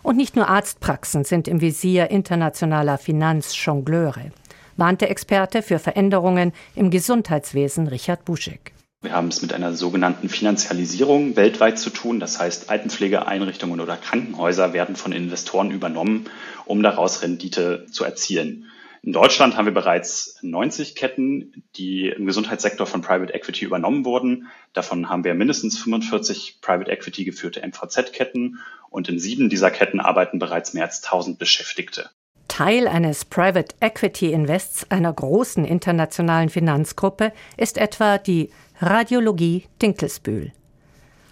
Und 0.03 0.17
nicht 0.17 0.35
nur 0.35 0.49
Arztpraxen 0.49 1.25
sind 1.25 1.47
im 1.47 1.61
Visier 1.61 2.11
internationaler 2.11 2.97
Finanzjongleure, 2.97 4.33
warnte 4.79 5.11
Experte 5.11 5.61
für 5.61 5.79
Veränderungen 5.79 6.55
im 6.75 6.91
Gesundheitswesen 6.91 7.87
Richard 7.87 8.25
Buschek. 8.25 8.73
Wir 9.03 9.13
haben 9.13 9.29
es 9.29 9.43
mit 9.43 9.53
einer 9.53 9.75
sogenannten 9.75 10.31
Finanzialisierung 10.31 11.37
weltweit 11.37 11.79
zu 11.79 11.91
tun. 11.91 12.19
Das 12.19 12.41
heißt, 12.41 12.71
Altenpflegeeinrichtungen 12.71 13.79
oder 13.81 13.99
Krankenhäuser 13.99 14.73
werden 14.73 14.97
von 14.97 15.13
Investoren 15.13 15.71
übernommen, 15.71 16.31
um 16.65 16.83
daraus 16.83 17.21
Rendite 17.21 17.85
zu 17.93 18.05
erzielen. 18.05 18.71
In 19.09 19.15
Deutschland 19.15 19.57
haben 19.57 19.65
wir 19.65 19.73
bereits 19.73 20.37
90 20.43 20.95
Ketten, 20.95 21.65
die 21.77 22.11
im 22.11 22.27
Gesundheitssektor 22.27 22.87
von 22.87 23.00
Private 23.00 23.33
Equity 23.33 23.65
übernommen 23.65 24.05
wurden. 24.05 24.49
Davon 24.75 25.09
haben 25.09 25.25
wir 25.25 25.33
mindestens 25.33 25.79
45 25.79 26.59
Private 26.61 26.91
Equity 26.91 27.25
geführte 27.25 27.67
MVZ-Ketten 27.67 28.59
und 28.91 29.09
in 29.09 29.19
sieben 29.19 29.49
dieser 29.49 29.71
Ketten 29.71 30.00
arbeiten 30.00 30.38
bereits 30.38 30.75
mehr 30.75 30.85
als 30.85 31.03
1000 31.03 31.38
Beschäftigte. 31.38 32.11
Teil 32.49 32.87
eines 32.87 33.25
Private 33.25 33.75
Equity 33.81 34.31
Invests 34.31 34.91
einer 34.91 35.15
großen 35.15 35.65
internationalen 35.65 36.50
Finanzgruppe 36.50 37.33
ist 37.57 37.79
etwa 37.79 38.19
die 38.19 38.50
Radiologie 38.79 39.65
Dinkelsbühl. 39.81 40.53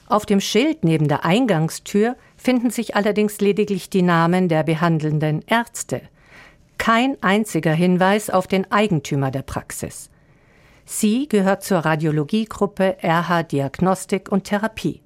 Auf 0.07 0.25
dem 0.25 0.41
Schild 0.41 0.83
neben 0.83 1.09
der 1.09 1.27
Eingangstür 1.27 2.17
finden 2.39 2.71
sich 2.71 2.97
allerdings 2.97 3.39
lediglich 3.43 3.91
die 3.91 4.01
Namen 4.01 4.49
der 4.49 4.63
behandelnden 4.63 5.45
Ärzte– 5.47 6.01
kein 6.79 7.17
einziger 7.23 7.73
Hinweis 7.73 8.31
auf 8.31 8.47
den 8.47 8.71
Eigentümer 8.71 9.31
der 9.31 9.43
Praxis. 9.43 10.11
Sie 10.85 11.29
gehört 11.29 11.65
zur 11.65 11.79
Radiologiegruppe 11.79 12.97
RH 13.03 13.43
Diagnostik 13.45 14.31
und 14.31 14.45
Therapie 14.45 15.03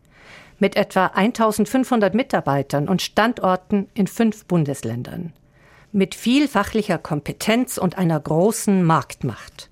mit 0.61 0.77
etwa 0.77 1.07
1500 1.07 2.15
Mitarbeitern 2.15 2.89
und 2.89 3.03
Standorten 3.03 3.89
in 3.95 4.07
fünf 4.07 4.45
Bundesländern. 4.45 5.33
Mit 5.91 6.15
viel 6.15 6.47
fachlicher 6.47 6.99
Kompetenz 6.99 7.79
und 7.79 7.99
einer 7.99 8.21
großen 8.21 8.85
Marktmacht. 8.85 9.71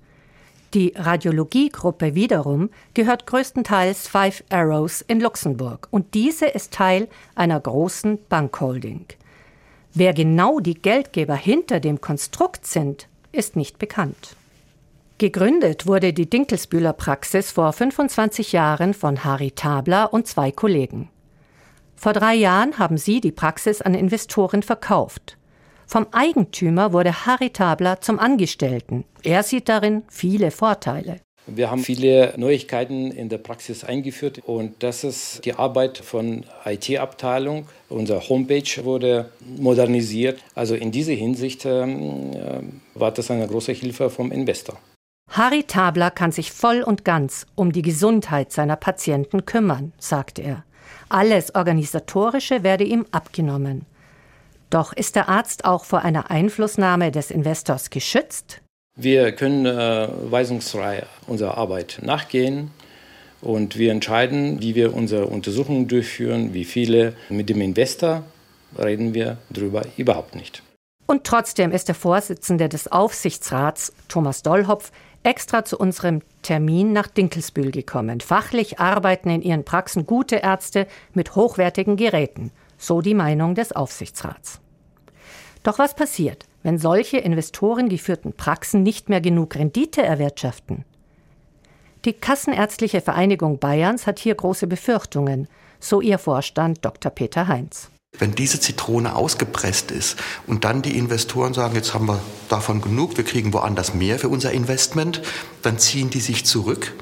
Die 0.73 0.93
Radiologiegruppe 0.95 2.13
wiederum 2.15 2.69
gehört 2.93 3.25
größtenteils 3.25 4.07
Five 4.07 4.43
Arrows 4.49 5.01
in 5.01 5.19
Luxemburg 5.19 5.87
und 5.91 6.13
diese 6.13 6.45
ist 6.45 6.73
Teil 6.73 7.07
einer 7.35 7.59
großen 7.59 8.19
Bankholding. 8.27 9.05
Wer 9.93 10.13
genau 10.13 10.59
die 10.59 10.75
Geldgeber 10.75 11.35
hinter 11.35 11.79
dem 11.79 11.99
Konstrukt 11.99 12.65
sind, 12.65 13.07
ist 13.31 13.55
nicht 13.55 13.79
bekannt. 13.79 14.35
Gegründet 15.17 15.87
wurde 15.87 16.13
die 16.13 16.29
Dinkelsbühler 16.29 16.93
Praxis 16.93 17.51
vor 17.51 17.73
25 17.73 18.53
Jahren 18.53 18.93
von 18.93 19.23
Harry 19.23 19.51
Tabler 19.51 20.13
und 20.13 20.27
zwei 20.27 20.51
Kollegen. 20.51 21.09
Vor 21.95 22.13
drei 22.13 22.35
Jahren 22.35 22.79
haben 22.79 22.97
sie 22.97 23.19
die 23.19 23.33
Praxis 23.33 23.81
an 23.81 23.93
Investoren 23.93 24.63
verkauft. 24.63 25.37
Vom 25.85 26.07
Eigentümer 26.11 26.93
wurde 26.93 27.25
Harry 27.25 27.49
Tabler 27.49 27.99
zum 27.99 28.19
Angestellten. 28.19 29.03
Er 29.23 29.43
sieht 29.43 29.67
darin 29.67 30.03
viele 30.07 30.51
Vorteile. 30.51 31.19
Wir 31.55 31.71
haben 31.71 31.83
viele 31.83 32.33
Neuigkeiten 32.37 33.11
in 33.11 33.29
der 33.29 33.39
Praxis 33.39 33.83
eingeführt 33.83 34.39
und 34.45 34.83
das 34.83 35.03
ist 35.03 35.45
die 35.45 35.53
Arbeit 35.53 35.97
von 35.97 36.45
IT-Abteilung. 36.65 37.67
Unsere 37.89 38.27
Homepage 38.29 38.83
wurde 38.83 39.29
modernisiert. 39.57 40.39
Also 40.55 40.75
in 40.75 40.91
dieser 40.91 41.13
Hinsicht 41.13 41.65
ähm, 41.65 42.31
äh, 42.33 42.99
war 42.99 43.11
das 43.11 43.31
eine 43.31 43.47
große 43.47 43.71
Hilfe 43.71 44.09
vom 44.09 44.31
Investor. 44.31 44.77
Harry 45.29 45.63
Tabler 45.63 46.11
kann 46.11 46.31
sich 46.31 46.51
voll 46.51 46.81
und 46.81 47.05
ganz 47.05 47.45
um 47.55 47.71
die 47.71 47.83
Gesundheit 47.83 48.51
seiner 48.51 48.75
Patienten 48.75 49.45
kümmern, 49.45 49.93
sagte 49.99 50.41
er. 50.41 50.63
Alles 51.07 51.53
Organisatorische 51.55 52.63
werde 52.63 52.83
ihm 52.83 53.05
abgenommen. 53.11 53.85
Doch 54.69 54.93
ist 54.93 55.15
der 55.15 55.29
Arzt 55.29 55.65
auch 55.65 55.85
vor 55.85 56.01
einer 56.01 56.29
Einflussnahme 56.29 57.11
des 57.11 57.31
Investors 57.31 57.89
geschützt? 57.89 58.61
Wir 59.01 59.31
können 59.31 59.65
äh, 59.65 60.09
weisungsfrei 60.29 61.03
unserer 61.25 61.57
Arbeit 61.57 61.99
nachgehen 62.01 62.71
und 63.39 63.77
wir 63.77 63.93
entscheiden, 63.93 64.61
wie 64.61 64.75
wir 64.75 64.93
unsere 64.93 65.27
Untersuchungen 65.27 65.87
durchführen, 65.87 66.53
wie 66.53 66.65
viele. 66.65 67.13
Mit 67.29 67.47
dem 67.47 67.61
Investor 67.61 68.23
reden 68.77 69.13
wir 69.13 69.37
darüber 69.49 69.83
überhaupt 69.95 70.35
nicht. 70.35 70.63
Und 71.05 71.23
trotzdem 71.23 71.71
ist 71.71 71.87
der 71.87 71.95
Vorsitzende 71.95 72.67
des 72.67 72.91
Aufsichtsrats, 72.91 73.93
Thomas 74.09 74.43
Dollhopf, 74.43 74.91
extra 75.23 75.63
zu 75.63 75.77
unserem 75.77 76.21
Termin 76.41 76.91
nach 76.91 77.07
Dinkelsbühl 77.07 77.71
gekommen. 77.71 78.19
Fachlich 78.19 78.79
arbeiten 78.79 79.29
in 79.29 79.41
ihren 79.41 79.63
Praxen 79.63 80.07
gute 80.07 80.35
Ärzte 80.35 80.87
mit 81.13 81.35
hochwertigen 81.35 81.95
Geräten, 81.95 82.51
so 82.77 82.99
die 82.99 83.13
Meinung 83.13 83.55
des 83.55 83.71
Aufsichtsrats. 83.71 84.59
Doch 85.63 85.79
was 85.79 85.95
passiert, 85.95 86.45
wenn 86.63 86.77
solche 86.77 87.17
investorengeführten 87.17 88.33
Praxen 88.33 88.83
nicht 88.83 89.09
mehr 89.09 89.21
genug 89.21 89.55
Rendite 89.55 90.01
erwirtschaften? 90.01 90.85
Die 92.05 92.13
Kassenärztliche 92.13 93.01
Vereinigung 93.01 93.59
Bayerns 93.59 94.07
hat 94.07 94.19
hier 94.19 94.35
große 94.35 94.67
Befürchtungen, 94.67 95.47
so 95.79 95.99
ihr 95.99 96.17
Vorstand 96.17 96.83
Dr. 96.85 97.11
Peter 97.11 97.47
Heinz. 97.47 97.89
Wenn 98.17 98.33
diese 98.33 98.59
Zitrone 98.59 99.15
ausgepresst 99.15 99.91
ist 99.91 100.17
und 100.47 100.63
dann 100.63 100.81
die 100.81 100.97
Investoren 100.97 101.53
sagen, 101.53 101.75
jetzt 101.75 101.93
haben 101.93 102.07
wir 102.07 102.19
davon 102.47 102.81
genug, 102.81 103.17
wir 103.17 103.23
kriegen 103.23 103.53
woanders 103.53 103.93
mehr 103.93 104.17
für 104.17 104.29
unser 104.29 104.51
Investment, 104.51 105.21
dann 105.61 105.77
ziehen 105.77 106.09
die 106.09 106.21
sich 106.21 106.45
zurück 106.45 106.93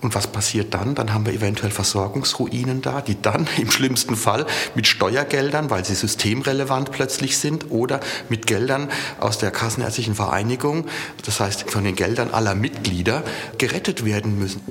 und 0.00 0.14
was 0.14 0.26
passiert 0.26 0.74
dann? 0.74 0.94
Dann 0.94 1.12
haben 1.12 1.26
wir 1.26 1.32
eventuell 1.32 1.70
Versorgungsruinen 1.70 2.82
da, 2.82 3.00
die 3.00 3.20
dann 3.20 3.46
im 3.58 3.70
schlimmsten 3.70 4.16
Fall 4.16 4.46
mit 4.74 4.86
Steuergeldern, 4.86 5.70
weil 5.70 5.84
sie 5.84 5.94
systemrelevant 5.94 6.90
plötzlich 6.90 7.38
sind, 7.38 7.70
oder 7.70 8.00
mit 8.28 8.46
Geldern 8.46 8.88
aus 9.20 9.38
der 9.38 9.50
Kassenärztlichen 9.50 10.14
Vereinigung, 10.14 10.86
das 11.24 11.40
heißt 11.40 11.70
von 11.70 11.84
den 11.84 11.96
Geldern 11.96 12.30
aller 12.30 12.54
Mitglieder, 12.54 13.22
gerettet 13.58 14.04
werden 14.04 14.38
müssen. 14.38 14.62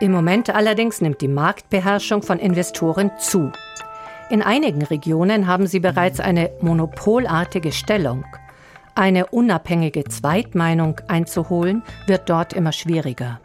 Im 0.00 0.10
Moment 0.10 0.50
allerdings 0.50 1.00
nimmt 1.00 1.20
die 1.20 1.28
Marktbeherrschung 1.28 2.22
von 2.22 2.40
Investoren 2.40 3.12
zu. 3.20 3.52
In 4.30 4.42
einigen 4.42 4.82
Regionen 4.82 5.46
haben 5.46 5.66
sie 5.66 5.78
bereits 5.78 6.18
eine 6.18 6.50
monopolartige 6.60 7.70
Stellung. 7.70 8.24
Eine 8.94 9.26
unabhängige 9.26 10.04
Zweitmeinung 10.04 11.00
einzuholen, 11.08 11.82
wird 12.06 12.28
dort 12.28 12.52
immer 12.52 12.72
schwieriger. 12.72 13.40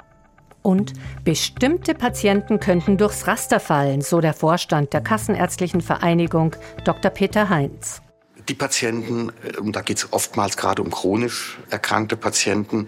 Und 0.62 0.92
bestimmte 1.24 1.94
Patienten 1.94 2.60
könnten 2.60 2.98
durchs 2.98 3.28
Raster 3.28 3.62
fallen, 3.62 4.02
so 4.02 4.20
der 4.20 4.34
Vorstand 4.34 4.92
der 4.92 5.00
Kassenärztlichen 5.00 5.80
Vereinigung 5.80 6.56
Dr. 6.84 7.10
Peter 7.10 7.48
Heinz. 7.48 8.02
Die 8.50 8.54
Patienten, 8.54 9.32
und 9.62 9.76
da 9.78 9.82
geht 9.82 9.98
es 9.98 10.12
oftmals 10.12 10.58
gerade 10.58 10.82
um 10.82 10.92
chronisch 10.92 11.58
erkrankte 11.70 12.18
Patienten, 12.18 12.88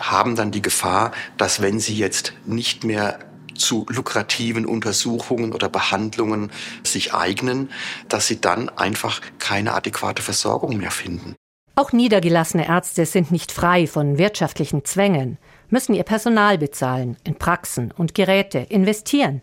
haben 0.00 0.34
dann 0.34 0.50
die 0.50 0.62
Gefahr, 0.62 1.12
dass 1.36 1.62
wenn 1.62 1.78
sie 1.78 1.96
jetzt 1.96 2.32
nicht 2.46 2.82
mehr 2.82 3.20
zu 3.54 3.86
lukrativen 3.88 4.66
Untersuchungen 4.66 5.52
oder 5.52 5.68
Behandlungen 5.68 6.50
sich 6.82 7.14
eignen, 7.14 7.70
dass 8.08 8.26
sie 8.26 8.40
dann 8.40 8.68
einfach 8.70 9.20
keine 9.38 9.74
adäquate 9.74 10.22
Versorgung 10.22 10.78
mehr 10.78 10.90
finden. 10.90 11.36
Auch 11.80 11.92
niedergelassene 11.92 12.68
Ärzte 12.68 13.06
sind 13.06 13.32
nicht 13.32 13.50
frei 13.50 13.86
von 13.86 14.18
wirtschaftlichen 14.18 14.84
Zwängen, 14.84 15.38
müssen 15.70 15.94
ihr 15.94 16.02
Personal 16.02 16.58
bezahlen, 16.58 17.16
in 17.24 17.36
Praxen 17.36 17.90
und 17.96 18.14
Geräte 18.14 18.58
investieren. 18.58 19.40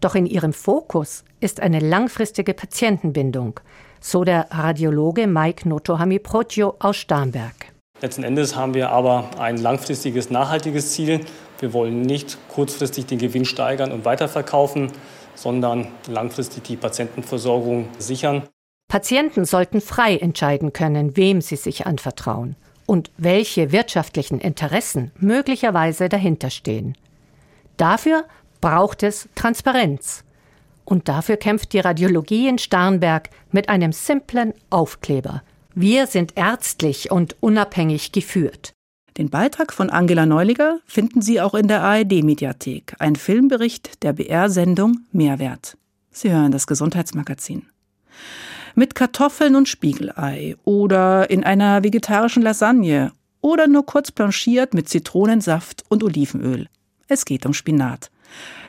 Doch 0.00 0.16
in 0.16 0.26
ihrem 0.26 0.52
Fokus 0.52 1.22
ist 1.38 1.60
eine 1.60 1.78
langfristige 1.78 2.54
Patientenbindung, 2.54 3.60
so 4.00 4.24
der 4.24 4.48
Radiologe 4.50 5.28
Mike 5.28 5.68
Notohami-Protjo 5.68 6.74
aus 6.80 6.96
Starnberg. 6.96 7.66
Letzten 8.00 8.24
Endes 8.24 8.56
haben 8.56 8.74
wir 8.74 8.90
aber 8.90 9.30
ein 9.38 9.56
langfristiges, 9.56 10.28
nachhaltiges 10.28 10.90
Ziel. 10.90 11.20
Wir 11.60 11.72
wollen 11.72 12.02
nicht 12.02 12.36
kurzfristig 12.48 13.06
den 13.06 13.18
Gewinn 13.18 13.44
steigern 13.44 13.92
und 13.92 14.04
weiterverkaufen, 14.04 14.90
sondern 15.36 15.86
langfristig 16.08 16.64
die 16.64 16.76
Patientenversorgung 16.76 17.86
sichern. 18.00 18.42
Patienten 18.90 19.44
sollten 19.44 19.80
frei 19.80 20.16
entscheiden 20.16 20.72
können, 20.72 21.16
wem 21.16 21.40
sie 21.40 21.54
sich 21.54 21.86
anvertrauen 21.86 22.56
und 22.86 23.12
welche 23.16 23.70
wirtschaftlichen 23.70 24.40
Interessen 24.40 25.12
möglicherweise 25.16 26.08
dahinter 26.08 26.50
stehen. 26.50 26.96
Dafür 27.76 28.24
braucht 28.60 29.04
es 29.04 29.28
Transparenz. 29.36 30.24
Und 30.84 31.08
dafür 31.08 31.36
kämpft 31.36 31.72
die 31.72 31.78
Radiologie 31.78 32.48
in 32.48 32.58
Starnberg 32.58 33.30
mit 33.52 33.68
einem 33.68 33.92
simplen 33.92 34.54
Aufkleber. 34.70 35.44
Wir 35.72 36.08
sind 36.08 36.36
ärztlich 36.36 37.12
und 37.12 37.36
unabhängig 37.38 38.10
geführt. 38.10 38.72
Den 39.18 39.30
Beitrag 39.30 39.72
von 39.72 39.88
Angela 39.88 40.26
Neuliger 40.26 40.80
finden 40.84 41.22
Sie 41.22 41.40
auch 41.40 41.54
in 41.54 41.68
der 41.68 41.84
ARD-Mediathek, 41.84 42.96
ein 42.98 43.14
Filmbericht 43.14 44.02
der 44.02 44.14
BR-Sendung 44.14 44.98
Mehrwert. 45.12 45.76
Sie 46.10 46.32
hören 46.32 46.50
das 46.50 46.66
Gesundheitsmagazin 46.66 47.68
mit 48.74 48.94
Kartoffeln 48.94 49.56
und 49.56 49.68
Spiegelei 49.68 50.56
oder 50.64 51.30
in 51.30 51.44
einer 51.44 51.82
vegetarischen 51.82 52.42
Lasagne 52.42 53.12
oder 53.40 53.66
nur 53.66 53.86
kurz 53.86 54.10
blanchiert 54.10 54.74
mit 54.74 54.88
Zitronensaft 54.88 55.84
und 55.88 56.04
Olivenöl. 56.04 56.68
Es 57.08 57.24
geht 57.24 57.46
um 57.46 57.54
Spinat. 57.54 58.10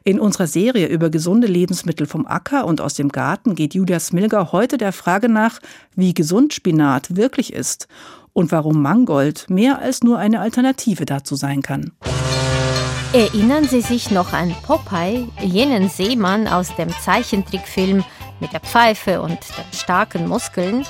In 0.03 0.19
unserer 0.19 0.47
Serie 0.47 0.87
über 0.87 1.11
gesunde 1.11 1.47
Lebensmittel 1.47 2.07
vom 2.07 2.25
Acker 2.25 2.65
und 2.65 2.81
aus 2.81 2.95
dem 2.95 3.09
Garten 3.09 3.53
geht 3.53 3.75
Julia 3.75 3.99
Smilger 3.99 4.51
heute 4.51 4.77
der 4.79 4.93
Frage 4.93 5.29
nach, 5.29 5.59
wie 5.95 6.13
gesund 6.13 6.53
Spinat 6.53 7.15
wirklich 7.15 7.53
ist 7.53 7.87
und 8.33 8.51
warum 8.51 8.81
Mangold 8.81 9.49
mehr 9.49 9.79
als 9.79 10.01
nur 10.01 10.17
eine 10.17 10.39
Alternative 10.39 11.05
dazu 11.05 11.35
sein 11.35 11.61
kann. 11.61 11.91
Erinnern 13.13 13.65
Sie 13.65 13.81
sich 13.81 14.09
noch 14.09 14.31
an 14.31 14.55
Popeye, 14.63 15.27
jenen 15.41 15.89
Seemann 15.89 16.47
aus 16.47 16.73
dem 16.77 16.89
Zeichentrickfilm 16.89 18.05
mit 18.41 18.51
der 18.51 18.59
Pfeife 18.59 19.21
und 19.21 19.39
den 19.57 19.73
starken 19.73 20.27
Muskeln. 20.27 20.85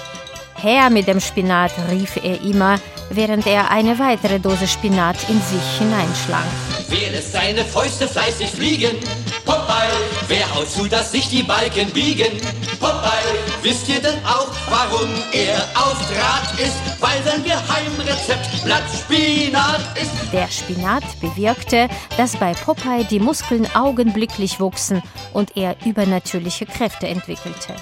Her 0.62 0.92
mit 0.92 1.08
dem 1.08 1.20
Spinat, 1.20 1.72
rief 1.90 2.18
er 2.18 2.40
immer, 2.42 2.80
während 3.10 3.48
er 3.48 3.72
eine 3.72 3.98
weitere 3.98 4.40
Dose 4.40 4.68
Spinat 4.68 5.18
in 5.28 5.42
sich 5.42 5.80
hineinschlang. 5.80 6.46
Wer 6.88 7.10
lässt 7.10 7.32
seine 7.32 7.66
Fäuste 7.66 8.08
fleißig 8.08 8.52
fliegen? 8.52 8.96
Popeye, 9.44 9.90
wer 10.28 10.54
haut 10.54 10.70
zu, 10.70 10.88
dass 10.88 11.12
sich 11.12 11.28
die 11.30 11.42
Balken 11.42 11.90
biegen? 11.90 12.38
Popeye, 12.80 13.40
wisst 13.64 13.90
ihr 13.90 14.02
denn 14.02 14.24
auch, 14.24 14.52
warum 14.70 15.10
er 15.34 15.58
auf 15.74 15.98
Draht 16.12 16.60
ist? 16.60 16.78
Weil 17.00 17.24
sein 17.24 17.44
Geheimrezept 17.44 18.64
Blattspinat 18.64 19.82
ist. 20.00 20.12
Der 20.32 20.48
Spinat 20.48 21.04
bewirkte, 21.20 21.90
dass 22.18 22.36
bei 22.36 22.54
Popeye 22.54 23.04
die 23.06 23.20
Muskeln 23.20 23.68
augenblicklich 23.74 24.60
wuchsen 24.60 25.02
und 25.34 25.58
er 25.58 25.76
übernatürliche 25.86 26.68
Kräfte 26.68 27.08
entwickelte. 27.08 27.74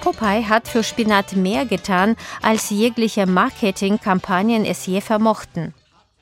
Popeye 0.00 0.48
hat 0.48 0.66
für 0.66 0.82
Spinat 0.82 1.36
mehr 1.36 1.66
getan, 1.66 2.16
als 2.40 2.70
jegliche 2.70 3.26
Marketingkampagnen 3.26 4.64
es 4.64 4.86
je 4.86 5.02
vermochten. 5.02 5.74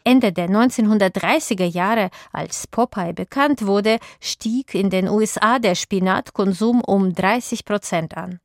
Ende 0.03 0.33
der 0.33 0.49
1930er 0.49 1.65
Jahre, 1.65 2.11
als 2.33 2.67
Popeye 2.67 3.13
bekannt 3.13 3.67
wurde, 3.67 3.99
stieg 4.21 4.75
in 4.75 4.91
den 4.91 5.09
USA 5.09 5.61
der 5.61 5.77
Spinatkonsum 5.77 6.81
um 6.81 7.15
30 7.15 7.65
Prozent 7.65 8.17
an. 8.17 8.41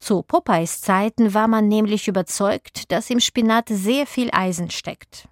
Zu 0.00 0.22
Popeyes 0.22 0.80
Zeiten 0.80 1.34
war 1.34 1.46
man 1.46 1.68
nämlich 1.68 2.08
überzeugt, 2.08 2.90
dass 2.90 3.10
im 3.10 3.20
Spinat 3.20 3.68
sehr 3.68 4.06
viel 4.06 4.30
Eisen 4.32 4.70
steckt. 4.70 5.28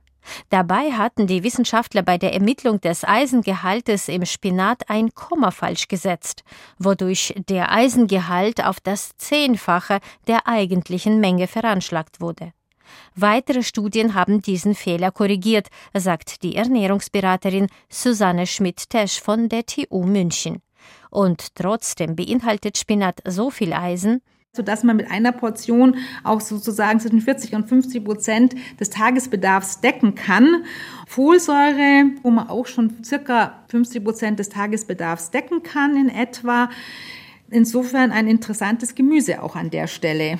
Dabei 0.48 0.92
hatten 0.92 1.26
die 1.26 1.42
Wissenschaftler 1.42 2.02
bei 2.02 2.18
der 2.18 2.32
Ermittlung 2.34 2.80
des 2.80 3.04
Eisengehaltes 3.04 4.08
im 4.08 4.24
Spinat 4.24 4.88
ein 4.88 5.14
Komma 5.14 5.50
falsch 5.50 5.88
gesetzt, 5.88 6.42
wodurch 6.78 7.34
der 7.48 7.72
Eisengehalt 7.72 8.64
auf 8.64 8.80
das 8.80 9.16
Zehnfache 9.16 10.00
der 10.26 10.46
eigentlichen 10.46 11.20
Menge 11.20 11.46
veranschlagt 11.46 12.20
wurde. 12.20 12.52
Weitere 13.14 13.62
Studien 13.62 14.14
haben 14.14 14.42
diesen 14.42 14.74
Fehler 14.74 15.10
korrigiert, 15.10 15.68
sagt 15.94 16.42
die 16.42 16.56
Ernährungsberaterin 16.56 17.68
Susanne 17.88 18.46
Schmidt-Tesch 18.46 19.20
von 19.20 19.48
der 19.48 19.66
TU 19.66 20.04
München. 20.04 20.62
Und 21.10 21.54
trotzdem 21.54 22.16
beinhaltet 22.16 22.78
Spinat 22.78 23.20
so 23.26 23.50
viel 23.50 23.72
Eisen, 23.72 24.22
sodass 24.52 24.82
man 24.82 24.96
mit 24.96 25.10
einer 25.10 25.30
Portion 25.32 25.96
auch 26.24 26.40
sozusagen 26.40 26.98
zwischen 26.98 27.20
40 27.20 27.54
und 27.54 27.68
50 27.68 28.04
Prozent 28.04 28.54
des 28.80 28.90
Tagesbedarfs 28.90 29.80
decken 29.80 30.16
kann. 30.16 30.64
Folsäure, 31.06 32.10
wo 32.22 32.30
man 32.30 32.48
auch 32.48 32.66
schon 32.66 33.04
circa 33.04 33.62
50 33.68 34.02
Prozent 34.02 34.38
des 34.40 34.48
Tagesbedarfs 34.48 35.30
decken 35.30 35.62
kann 35.62 35.96
in 35.96 36.08
etwa. 36.08 36.68
Insofern 37.48 38.10
ein 38.10 38.26
interessantes 38.26 38.94
Gemüse 38.94 39.42
auch 39.42 39.54
an 39.54 39.70
der 39.70 39.86
Stelle. 39.86 40.38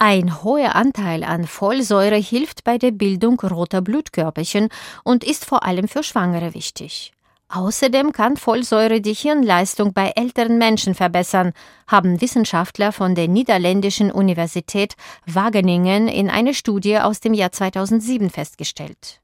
Ein 0.00 0.44
hoher 0.44 0.76
Anteil 0.76 1.24
an 1.24 1.44
Folsäure 1.44 2.16
hilft 2.16 2.62
bei 2.62 2.78
der 2.78 2.92
Bildung 2.92 3.40
roter 3.40 3.82
Blutkörperchen 3.82 4.68
und 5.02 5.24
ist 5.24 5.44
vor 5.44 5.64
allem 5.64 5.88
für 5.88 6.04
Schwangere 6.04 6.54
wichtig. 6.54 7.12
Außerdem 7.50 8.12
kann 8.12 8.36
Folsäure 8.36 9.00
die 9.00 9.14
Hirnleistung 9.14 9.94
bei 9.94 10.12
älteren 10.16 10.58
Menschen 10.58 10.94
verbessern, 10.94 11.54
haben 11.86 12.20
Wissenschaftler 12.20 12.92
von 12.92 13.14
der 13.14 13.26
niederländischen 13.26 14.12
Universität 14.12 14.96
Wageningen 15.24 16.08
in 16.08 16.28
einer 16.28 16.52
Studie 16.52 16.98
aus 16.98 17.20
dem 17.20 17.32
Jahr 17.32 17.50
2007 17.50 18.28
festgestellt. 18.28 19.20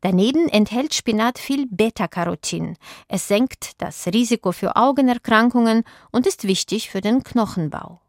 Daneben 0.00 0.48
enthält 0.48 0.94
Spinat 0.94 1.38
viel 1.38 1.68
Beta-Carotin. 1.70 2.76
Es 3.06 3.28
senkt 3.28 3.80
das 3.80 4.04
Risiko 4.08 4.50
für 4.50 4.74
Augenerkrankungen 4.74 5.84
und 6.10 6.26
ist 6.26 6.48
wichtig 6.48 6.90
für 6.90 7.00
den 7.00 7.22
Knochenbau. 7.22 8.00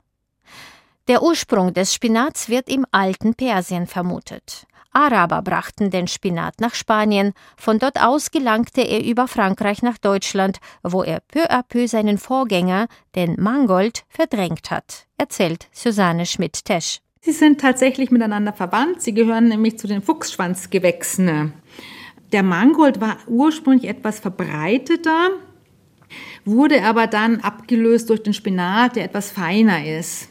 Der 1.07 1.21
Ursprung 1.21 1.73
des 1.73 1.93
Spinats 1.93 2.49
wird 2.49 2.67
im 2.67 2.85
alten 2.91 3.35
Persien 3.35 3.85
vermutet. 3.85 4.65
Araber 4.93 5.41
brachten 5.41 5.89
den 5.89 6.07
Spinat 6.07 6.59
nach 6.59 6.75
Spanien, 6.75 7.33
von 7.55 7.79
dort 7.79 8.01
aus 8.01 8.31
gelangte 8.31 8.81
er 8.81 9.03
über 9.03 9.27
Frankreich 9.27 9.81
nach 9.81 9.97
Deutschland, 9.97 10.59
wo 10.83 11.01
er 11.01 11.21
peu 11.21 11.49
à 11.49 11.63
peu 11.63 11.87
seinen 11.87 12.17
Vorgänger, 12.17 12.87
den 13.15 13.35
Mangold, 13.39 14.03
verdrängt 14.09 14.69
hat, 14.69 15.07
erzählt 15.17 15.67
Susanne 15.71 16.25
Schmidt-Tesch. 16.25 16.99
Sie 17.21 17.31
sind 17.31 17.61
tatsächlich 17.61 18.11
miteinander 18.11 18.51
verwandt, 18.51 19.01
sie 19.01 19.13
gehören 19.13 19.47
nämlich 19.47 19.77
zu 19.79 19.87
den 19.87 20.01
Fuchsschwanzgewächsen. 20.01 21.53
Der 22.33 22.43
Mangold 22.43 22.99
war 22.99 23.17
ursprünglich 23.27 23.89
etwas 23.89 24.19
verbreiteter, 24.19 25.29
wurde 26.43 26.83
aber 26.83 27.07
dann 27.07 27.39
abgelöst 27.41 28.09
durch 28.09 28.23
den 28.23 28.33
Spinat, 28.33 28.97
der 28.97 29.05
etwas 29.05 29.31
feiner 29.31 29.85
ist 29.85 30.30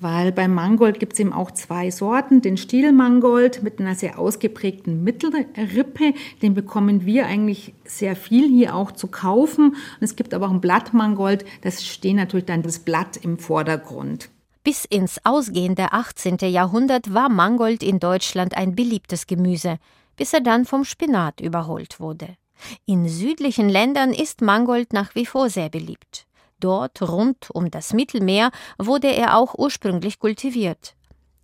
weil 0.00 0.32
beim 0.32 0.54
Mangold 0.54 1.00
gibt 1.00 1.14
es 1.14 1.20
eben 1.20 1.32
auch 1.32 1.50
zwei 1.50 1.90
Sorten. 1.90 2.42
Den 2.42 2.56
Stielmangold 2.56 3.62
mit 3.62 3.80
einer 3.80 3.94
sehr 3.94 4.18
ausgeprägten 4.18 5.02
Mittelrippe, 5.02 6.14
den 6.42 6.54
bekommen 6.54 7.06
wir 7.06 7.26
eigentlich 7.26 7.74
sehr 7.84 8.16
viel 8.16 8.48
hier 8.48 8.74
auch 8.74 8.92
zu 8.92 9.08
kaufen. 9.08 9.70
Und 9.70 10.02
es 10.02 10.16
gibt 10.16 10.34
aber 10.34 10.46
auch 10.46 10.52
ein 10.52 10.60
Blattmangold, 10.60 11.44
das 11.62 11.84
steht 11.84 12.16
natürlich 12.16 12.46
dann 12.46 12.62
das 12.62 12.80
Blatt 12.80 13.16
im 13.16 13.38
Vordergrund. 13.38 14.28
Bis 14.64 14.84
ins 14.84 15.24
ausgehende 15.24 15.92
18. 15.92 16.38
Jahrhundert 16.42 17.14
war 17.14 17.28
Mangold 17.28 17.82
in 17.82 18.00
Deutschland 18.00 18.56
ein 18.56 18.74
beliebtes 18.74 19.26
Gemüse, 19.26 19.78
bis 20.16 20.32
er 20.32 20.40
dann 20.40 20.64
vom 20.64 20.84
Spinat 20.84 21.40
überholt 21.40 22.00
wurde. 22.00 22.36
In 22.84 23.08
südlichen 23.08 23.68
Ländern 23.68 24.12
ist 24.12 24.40
Mangold 24.40 24.92
nach 24.92 25.14
wie 25.14 25.26
vor 25.26 25.50
sehr 25.50 25.68
beliebt. 25.68 26.26
Dort 26.66 27.00
rund 27.00 27.48
um 27.52 27.70
das 27.70 27.92
Mittelmeer 27.92 28.50
wurde 28.76 29.06
er 29.06 29.38
auch 29.38 29.54
ursprünglich 29.54 30.18
kultiviert. 30.18 30.96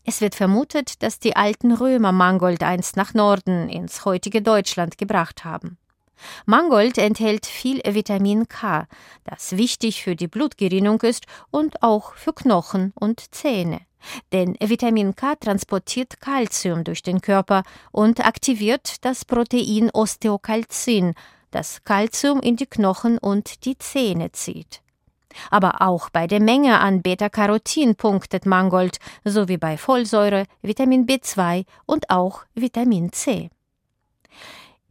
Es 0.02 0.20
wird 0.20 0.34
vermutet, 0.34 1.00
dass 1.04 1.20
die 1.20 1.36
alten 1.36 1.70
Römer 1.70 2.10
Mangold 2.10 2.64
einst 2.64 2.96
nach 2.96 3.14
Norden 3.14 3.68
ins 3.68 4.04
heutige 4.04 4.42
Deutschland 4.42 4.98
gebracht 4.98 5.44
haben. 5.44 5.78
Mangold 6.44 6.98
enthält 6.98 7.46
viel 7.46 7.80
Vitamin 7.84 8.48
K, 8.48 8.88
das 9.22 9.56
wichtig 9.56 10.02
für 10.02 10.16
die 10.16 10.26
Blutgerinnung 10.26 11.00
ist 11.02 11.26
und 11.52 11.84
auch 11.84 12.14
für 12.14 12.32
Knochen 12.32 12.92
und 12.96 13.32
Zähne. 13.32 13.82
Denn 14.32 14.56
Vitamin 14.58 15.14
K 15.14 15.36
transportiert 15.36 16.20
Calcium 16.20 16.82
durch 16.82 17.04
den 17.04 17.20
Körper 17.20 17.62
und 17.92 18.26
aktiviert 18.26 18.96
das 19.04 19.24
Protein 19.24 19.88
Osteokalzin, 19.92 21.14
das 21.52 21.84
Calcium 21.84 22.40
in 22.40 22.56
die 22.56 22.66
Knochen 22.66 23.18
und 23.18 23.64
die 23.66 23.78
Zähne 23.78 24.32
zieht. 24.32 24.82
Aber 25.50 25.82
auch 25.82 26.10
bei 26.10 26.26
der 26.26 26.40
Menge 26.40 26.80
an 26.80 27.02
Beta-Carotin 27.02 27.96
punktet 27.96 28.46
Mangold, 28.46 28.98
sowie 29.24 29.56
bei 29.56 29.76
Folsäure, 29.76 30.44
Vitamin 30.62 31.06
B2 31.06 31.64
und 31.86 32.10
auch 32.10 32.44
Vitamin 32.54 33.12
C. 33.12 33.50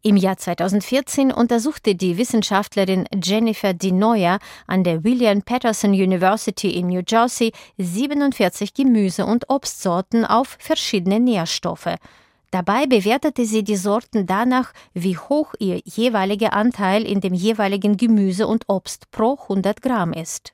Im 0.04 0.18
Jahr 0.18 0.36
2014 0.36 1.32
untersuchte 1.32 1.94
die 1.94 2.18
Wissenschaftlerin 2.18 3.08
Jennifer 3.24 3.76
DeNoyer 3.76 4.40
an 4.66 4.84
der 4.84 5.04
William 5.04 5.44
Patterson 5.44 5.92
University 5.92 6.72
in 6.72 6.88
New 6.88 7.04
Jersey 7.08 7.52
47 7.78 8.74
Gemüse- 8.74 9.28
und 9.28 9.48
Obstsorten 9.52 10.26
auf 10.26 10.58
verschiedene 10.60 11.20
Nährstoffe. 11.20 11.98
Dabei 12.52 12.86
bewertete 12.86 13.46
sie 13.46 13.64
die 13.64 13.78
Sorten 13.78 14.26
danach, 14.26 14.74
wie 14.94 15.18
hoch 15.18 15.54
ihr 15.60 15.82
jeweiliger 15.86 16.52
Anteil 16.52 17.04
in 17.04 17.22
dem 17.22 17.34
jeweiligen 17.34 17.96
Gemüse 17.96 18.46
und 18.46 18.66
Obst 18.68 19.10
pro 19.12 19.40
100 19.44 19.82
Gramm 19.82 20.12
ist. 20.12 20.54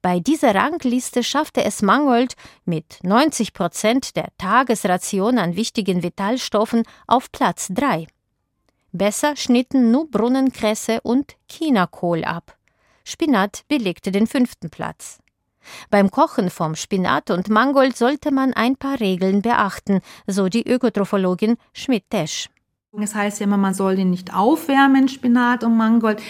Bei 0.00 0.18
dieser 0.18 0.54
Rangliste 0.54 1.22
schaffte 1.22 1.62
es 1.62 1.82
Mangold 1.82 2.34
mit 2.64 3.00
90 3.02 3.52
Prozent 3.52 4.16
der 4.16 4.28
Tagesration 4.38 5.38
an 5.38 5.56
wichtigen 5.56 6.02
Vitalstoffen 6.02 6.84
auf 7.06 7.30
Platz 7.30 7.68
3. 7.70 8.06
Besser 8.92 9.36
schnitten 9.36 9.90
nur 9.90 10.10
Brunnenkresse 10.10 11.02
und 11.02 11.36
Chinakohl 11.50 12.24
ab. 12.24 12.56
Spinat 13.04 13.64
belegte 13.68 14.10
den 14.10 14.26
fünften 14.26 14.70
Platz. 14.70 15.18
Beim 15.90 16.10
Kochen 16.10 16.50
vom 16.50 16.74
Spinat 16.74 17.30
und 17.30 17.48
Mangold 17.48 17.96
sollte 17.96 18.32
man 18.32 18.52
ein 18.52 18.76
paar 18.76 19.00
Regeln 19.00 19.42
beachten, 19.42 20.00
so 20.26 20.48
die 20.48 20.66
Ökotrophologin 20.68 21.56
Schmidt-Tesch. 21.72 22.48
Es 23.00 23.14
heißt 23.14 23.40
ja 23.40 23.46
immer, 23.46 23.56
man 23.56 23.74
soll 23.74 23.96
den 23.96 24.10
nicht 24.10 24.34
aufwärmen, 24.34 25.08
Spinat 25.08 25.62
und 25.62 25.76
Mangold. 25.76 26.20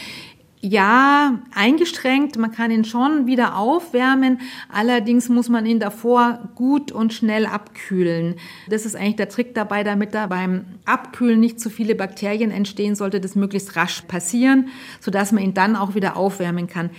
Ja, 0.63 1.39
eingestrengt, 1.55 2.37
man 2.37 2.53
kann 2.53 2.71
ihn 2.71 2.85
schon 2.85 3.27
wieder 3.27 3.57
aufwärmen, 3.57 4.43
allerdings 4.71 5.31
muss 5.31 5.49
man 5.49 5.65
ihn 5.65 5.81
davor 5.81 6.51
gut 6.55 6.93
und 6.93 7.15
schnell 7.15 7.47
abkühlen. 7.47 8.35
Das 8.69 8.85
ist 8.85 8.95
eigentlich 8.95 9.17
der 9.17 9.31
Trick 9.31 9.55
dabei, 9.55 9.85
damit 9.85 10.15
da 10.15 10.27
beim 10.27 10.67
Abkühlen 10.85 11.41
nicht 11.41 11.61
zu 11.61 11.71
viele 11.71 11.95
Bakterien 11.95 12.51
entstehen, 12.51 12.95
sollte 12.95 13.23
das 13.23 13.37
möglichst 13.37 13.75
rasch 13.75 14.03
passieren, 14.03 14.69
sodass 15.01 15.33
man 15.33 15.43
ihn 15.43 15.55
dann 15.55 15.77
auch 15.77 15.95
wieder 15.95 16.19
aufwärmen 16.19 16.67
kann. 16.67 16.91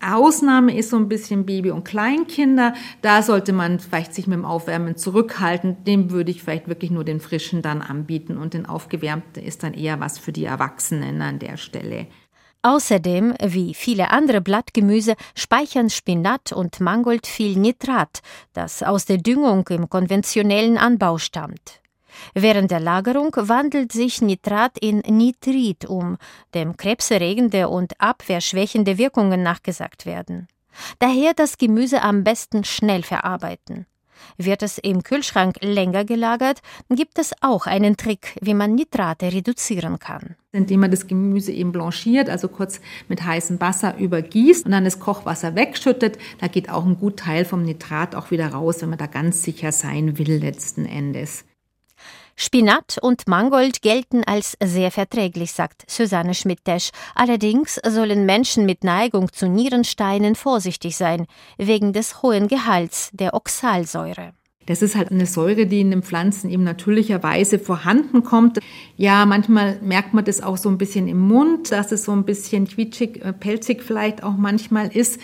Ausnahme 0.00 0.76
ist 0.76 0.90
so 0.90 0.96
ein 0.96 1.08
bisschen 1.08 1.44
Baby- 1.44 1.70
und 1.70 1.84
Kleinkinder. 1.84 2.74
Da 3.02 3.22
sollte 3.22 3.52
man 3.52 3.80
vielleicht 3.80 4.14
sich 4.14 4.26
mit 4.26 4.36
dem 4.36 4.44
Aufwärmen 4.44 4.96
zurückhalten. 4.96 5.84
Dem 5.84 6.10
würde 6.10 6.30
ich 6.30 6.42
vielleicht 6.42 6.68
wirklich 6.68 6.90
nur 6.90 7.04
den 7.04 7.20
frischen 7.20 7.62
dann 7.62 7.82
anbieten 7.82 8.38
und 8.38 8.54
den 8.54 8.66
aufgewärmten 8.66 9.42
ist 9.42 9.62
dann 9.62 9.74
eher 9.74 10.00
was 10.00 10.18
für 10.18 10.32
die 10.32 10.44
Erwachsenen 10.44 11.20
an 11.20 11.38
der 11.38 11.56
Stelle. 11.56 12.06
Außerdem, 12.62 13.34
wie 13.44 13.72
viele 13.72 14.10
andere 14.10 14.40
Blattgemüse, 14.40 15.14
speichern 15.36 15.90
Spinat 15.90 16.52
und 16.52 16.80
Mangold 16.80 17.26
viel 17.26 17.56
Nitrat, 17.56 18.20
das 18.52 18.82
aus 18.82 19.04
der 19.04 19.18
Düngung 19.18 19.66
im 19.68 19.88
konventionellen 19.88 20.76
Anbau 20.76 21.18
stammt. 21.18 21.80
Während 22.34 22.70
der 22.70 22.80
Lagerung 22.80 23.34
wandelt 23.36 23.92
sich 23.92 24.20
Nitrat 24.20 24.78
in 24.78 24.98
Nitrit 24.98 25.86
um, 25.86 26.16
dem 26.54 26.76
krebserregende 26.76 27.68
und 27.68 28.00
abwehrschwächende 28.00 28.98
Wirkungen 28.98 29.42
nachgesagt 29.42 30.06
werden. 30.06 30.48
Daher 30.98 31.34
das 31.34 31.58
Gemüse 31.58 32.02
am 32.02 32.24
besten 32.24 32.64
schnell 32.64 33.02
verarbeiten. 33.02 33.86
Wird 34.36 34.62
es 34.62 34.78
im 34.78 35.02
Kühlschrank 35.02 35.56
länger 35.62 36.04
gelagert, 36.04 36.60
gibt 36.90 37.18
es 37.18 37.32
auch 37.40 37.66
einen 37.66 37.96
Trick, 37.96 38.36
wie 38.40 38.54
man 38.54 38.74
Nitrate 38.74 39.32
reduzieren 39.32 39.98
kann. 39.98 40.36
Indem 40.52 40.80
man 40.80 40.90
das 40.90 41.06
Gemüse 41.06 41.52
eben 41.52 41.72
blanchiert, 41.72 42.28
also 42.28 42.48
kurz 42.48 42.80
mit 43.08 43.24
heißem 43.24 43.60
Wasser 43.60 43.96
übergießt 43.96 44.66
und 44.66 44.72
dann 44.72 44.84
das 44.84 44.98
Kochwasser 44.98 45.54
wegschüttet, 45.54 46.18
da 46.40 46.48
geht 46.48 46.70
auch 46.70 46.84
ein 46.84 46.98
gut 46.98 47.18
Teil 47.18 47.44
vom 47.44 47.62
Nitrat 47.62 48.14
auch 48.14 48.30
wieder 48.30 48.48
raus, 48.48 48.82
wenn 48.82 48.90
man 48.90 48.98
da 48.98 49.06
ganz 49.06 49.42
sicher 49.42 49.72
sein 49.72 50.18
will 50.18 50.38
letzten 50.38 50.86
Endes. 50.86 51.44
Spinat 52.40 52.98
und 53.02 53.26
Mangold 53.26 53.82
gelten 53.82 54.22
als 54.22 54.56
sehr 54.62 54.92
verträglich, 54.92 55.50
sagt 55.50 55.82
Susanne 55.90 56.34
Schmidt-Desch. 56.34 56.90
Allerdings 57.16 57.80
sollen 57.84 58.26
Menschen 58.26 58.64
mit 58.64 58.84
Neigung 58.84 59.32
zu 59.32 59.48
Nierensteinen 59.48 60.36
vorsichtig 60.36 60.96
sein, 60.96 61.26
wegen 61.56 61.92
des 61.92 62.22
hohen 62.22 62.46
Gehalts 62.46 63.10
der 63.12 63.34
Oxalsäure. 63.34 64.34
Das 64.66 64.82
ist 64.82 64.94
halt 64.94 65.10
eine 65.10 65.26
Säure, 65.26 65.66
die 65.66 65.80
in 65.80 65.90
den 65.90 66.04
Pflanzen 66.04 66.48
eben 66.48 66.62
natürlicherweise 66.62 67.58
vorhanden 67.58 68.22
kommt. 68.22 68.60
Ja, 68.96 69.26
manchmal 69.26 69.80
merkt 69.82 70.14
man 70.14 70.24
das 70.24 70.40
auch 70.40 70.58
so 70.58 70.68
ein 70.68 70.78
bisschen 70.78 71.08
im 71.08 71.18
Mund, 71.18 71.72
dass 71.72 71.90
es 71.90 72.04
so 72.04 72.12
ein 72.12 72.24
bisschen 72.24 72.68
quietschig, 72.68 73.20
äh, 73.24 73.32
pelzig 73.32 73.82
vielleicht 73.82 74.22
auch 74.22 74.36
manchmal 74.36 74.94
ist. 74.94 75.18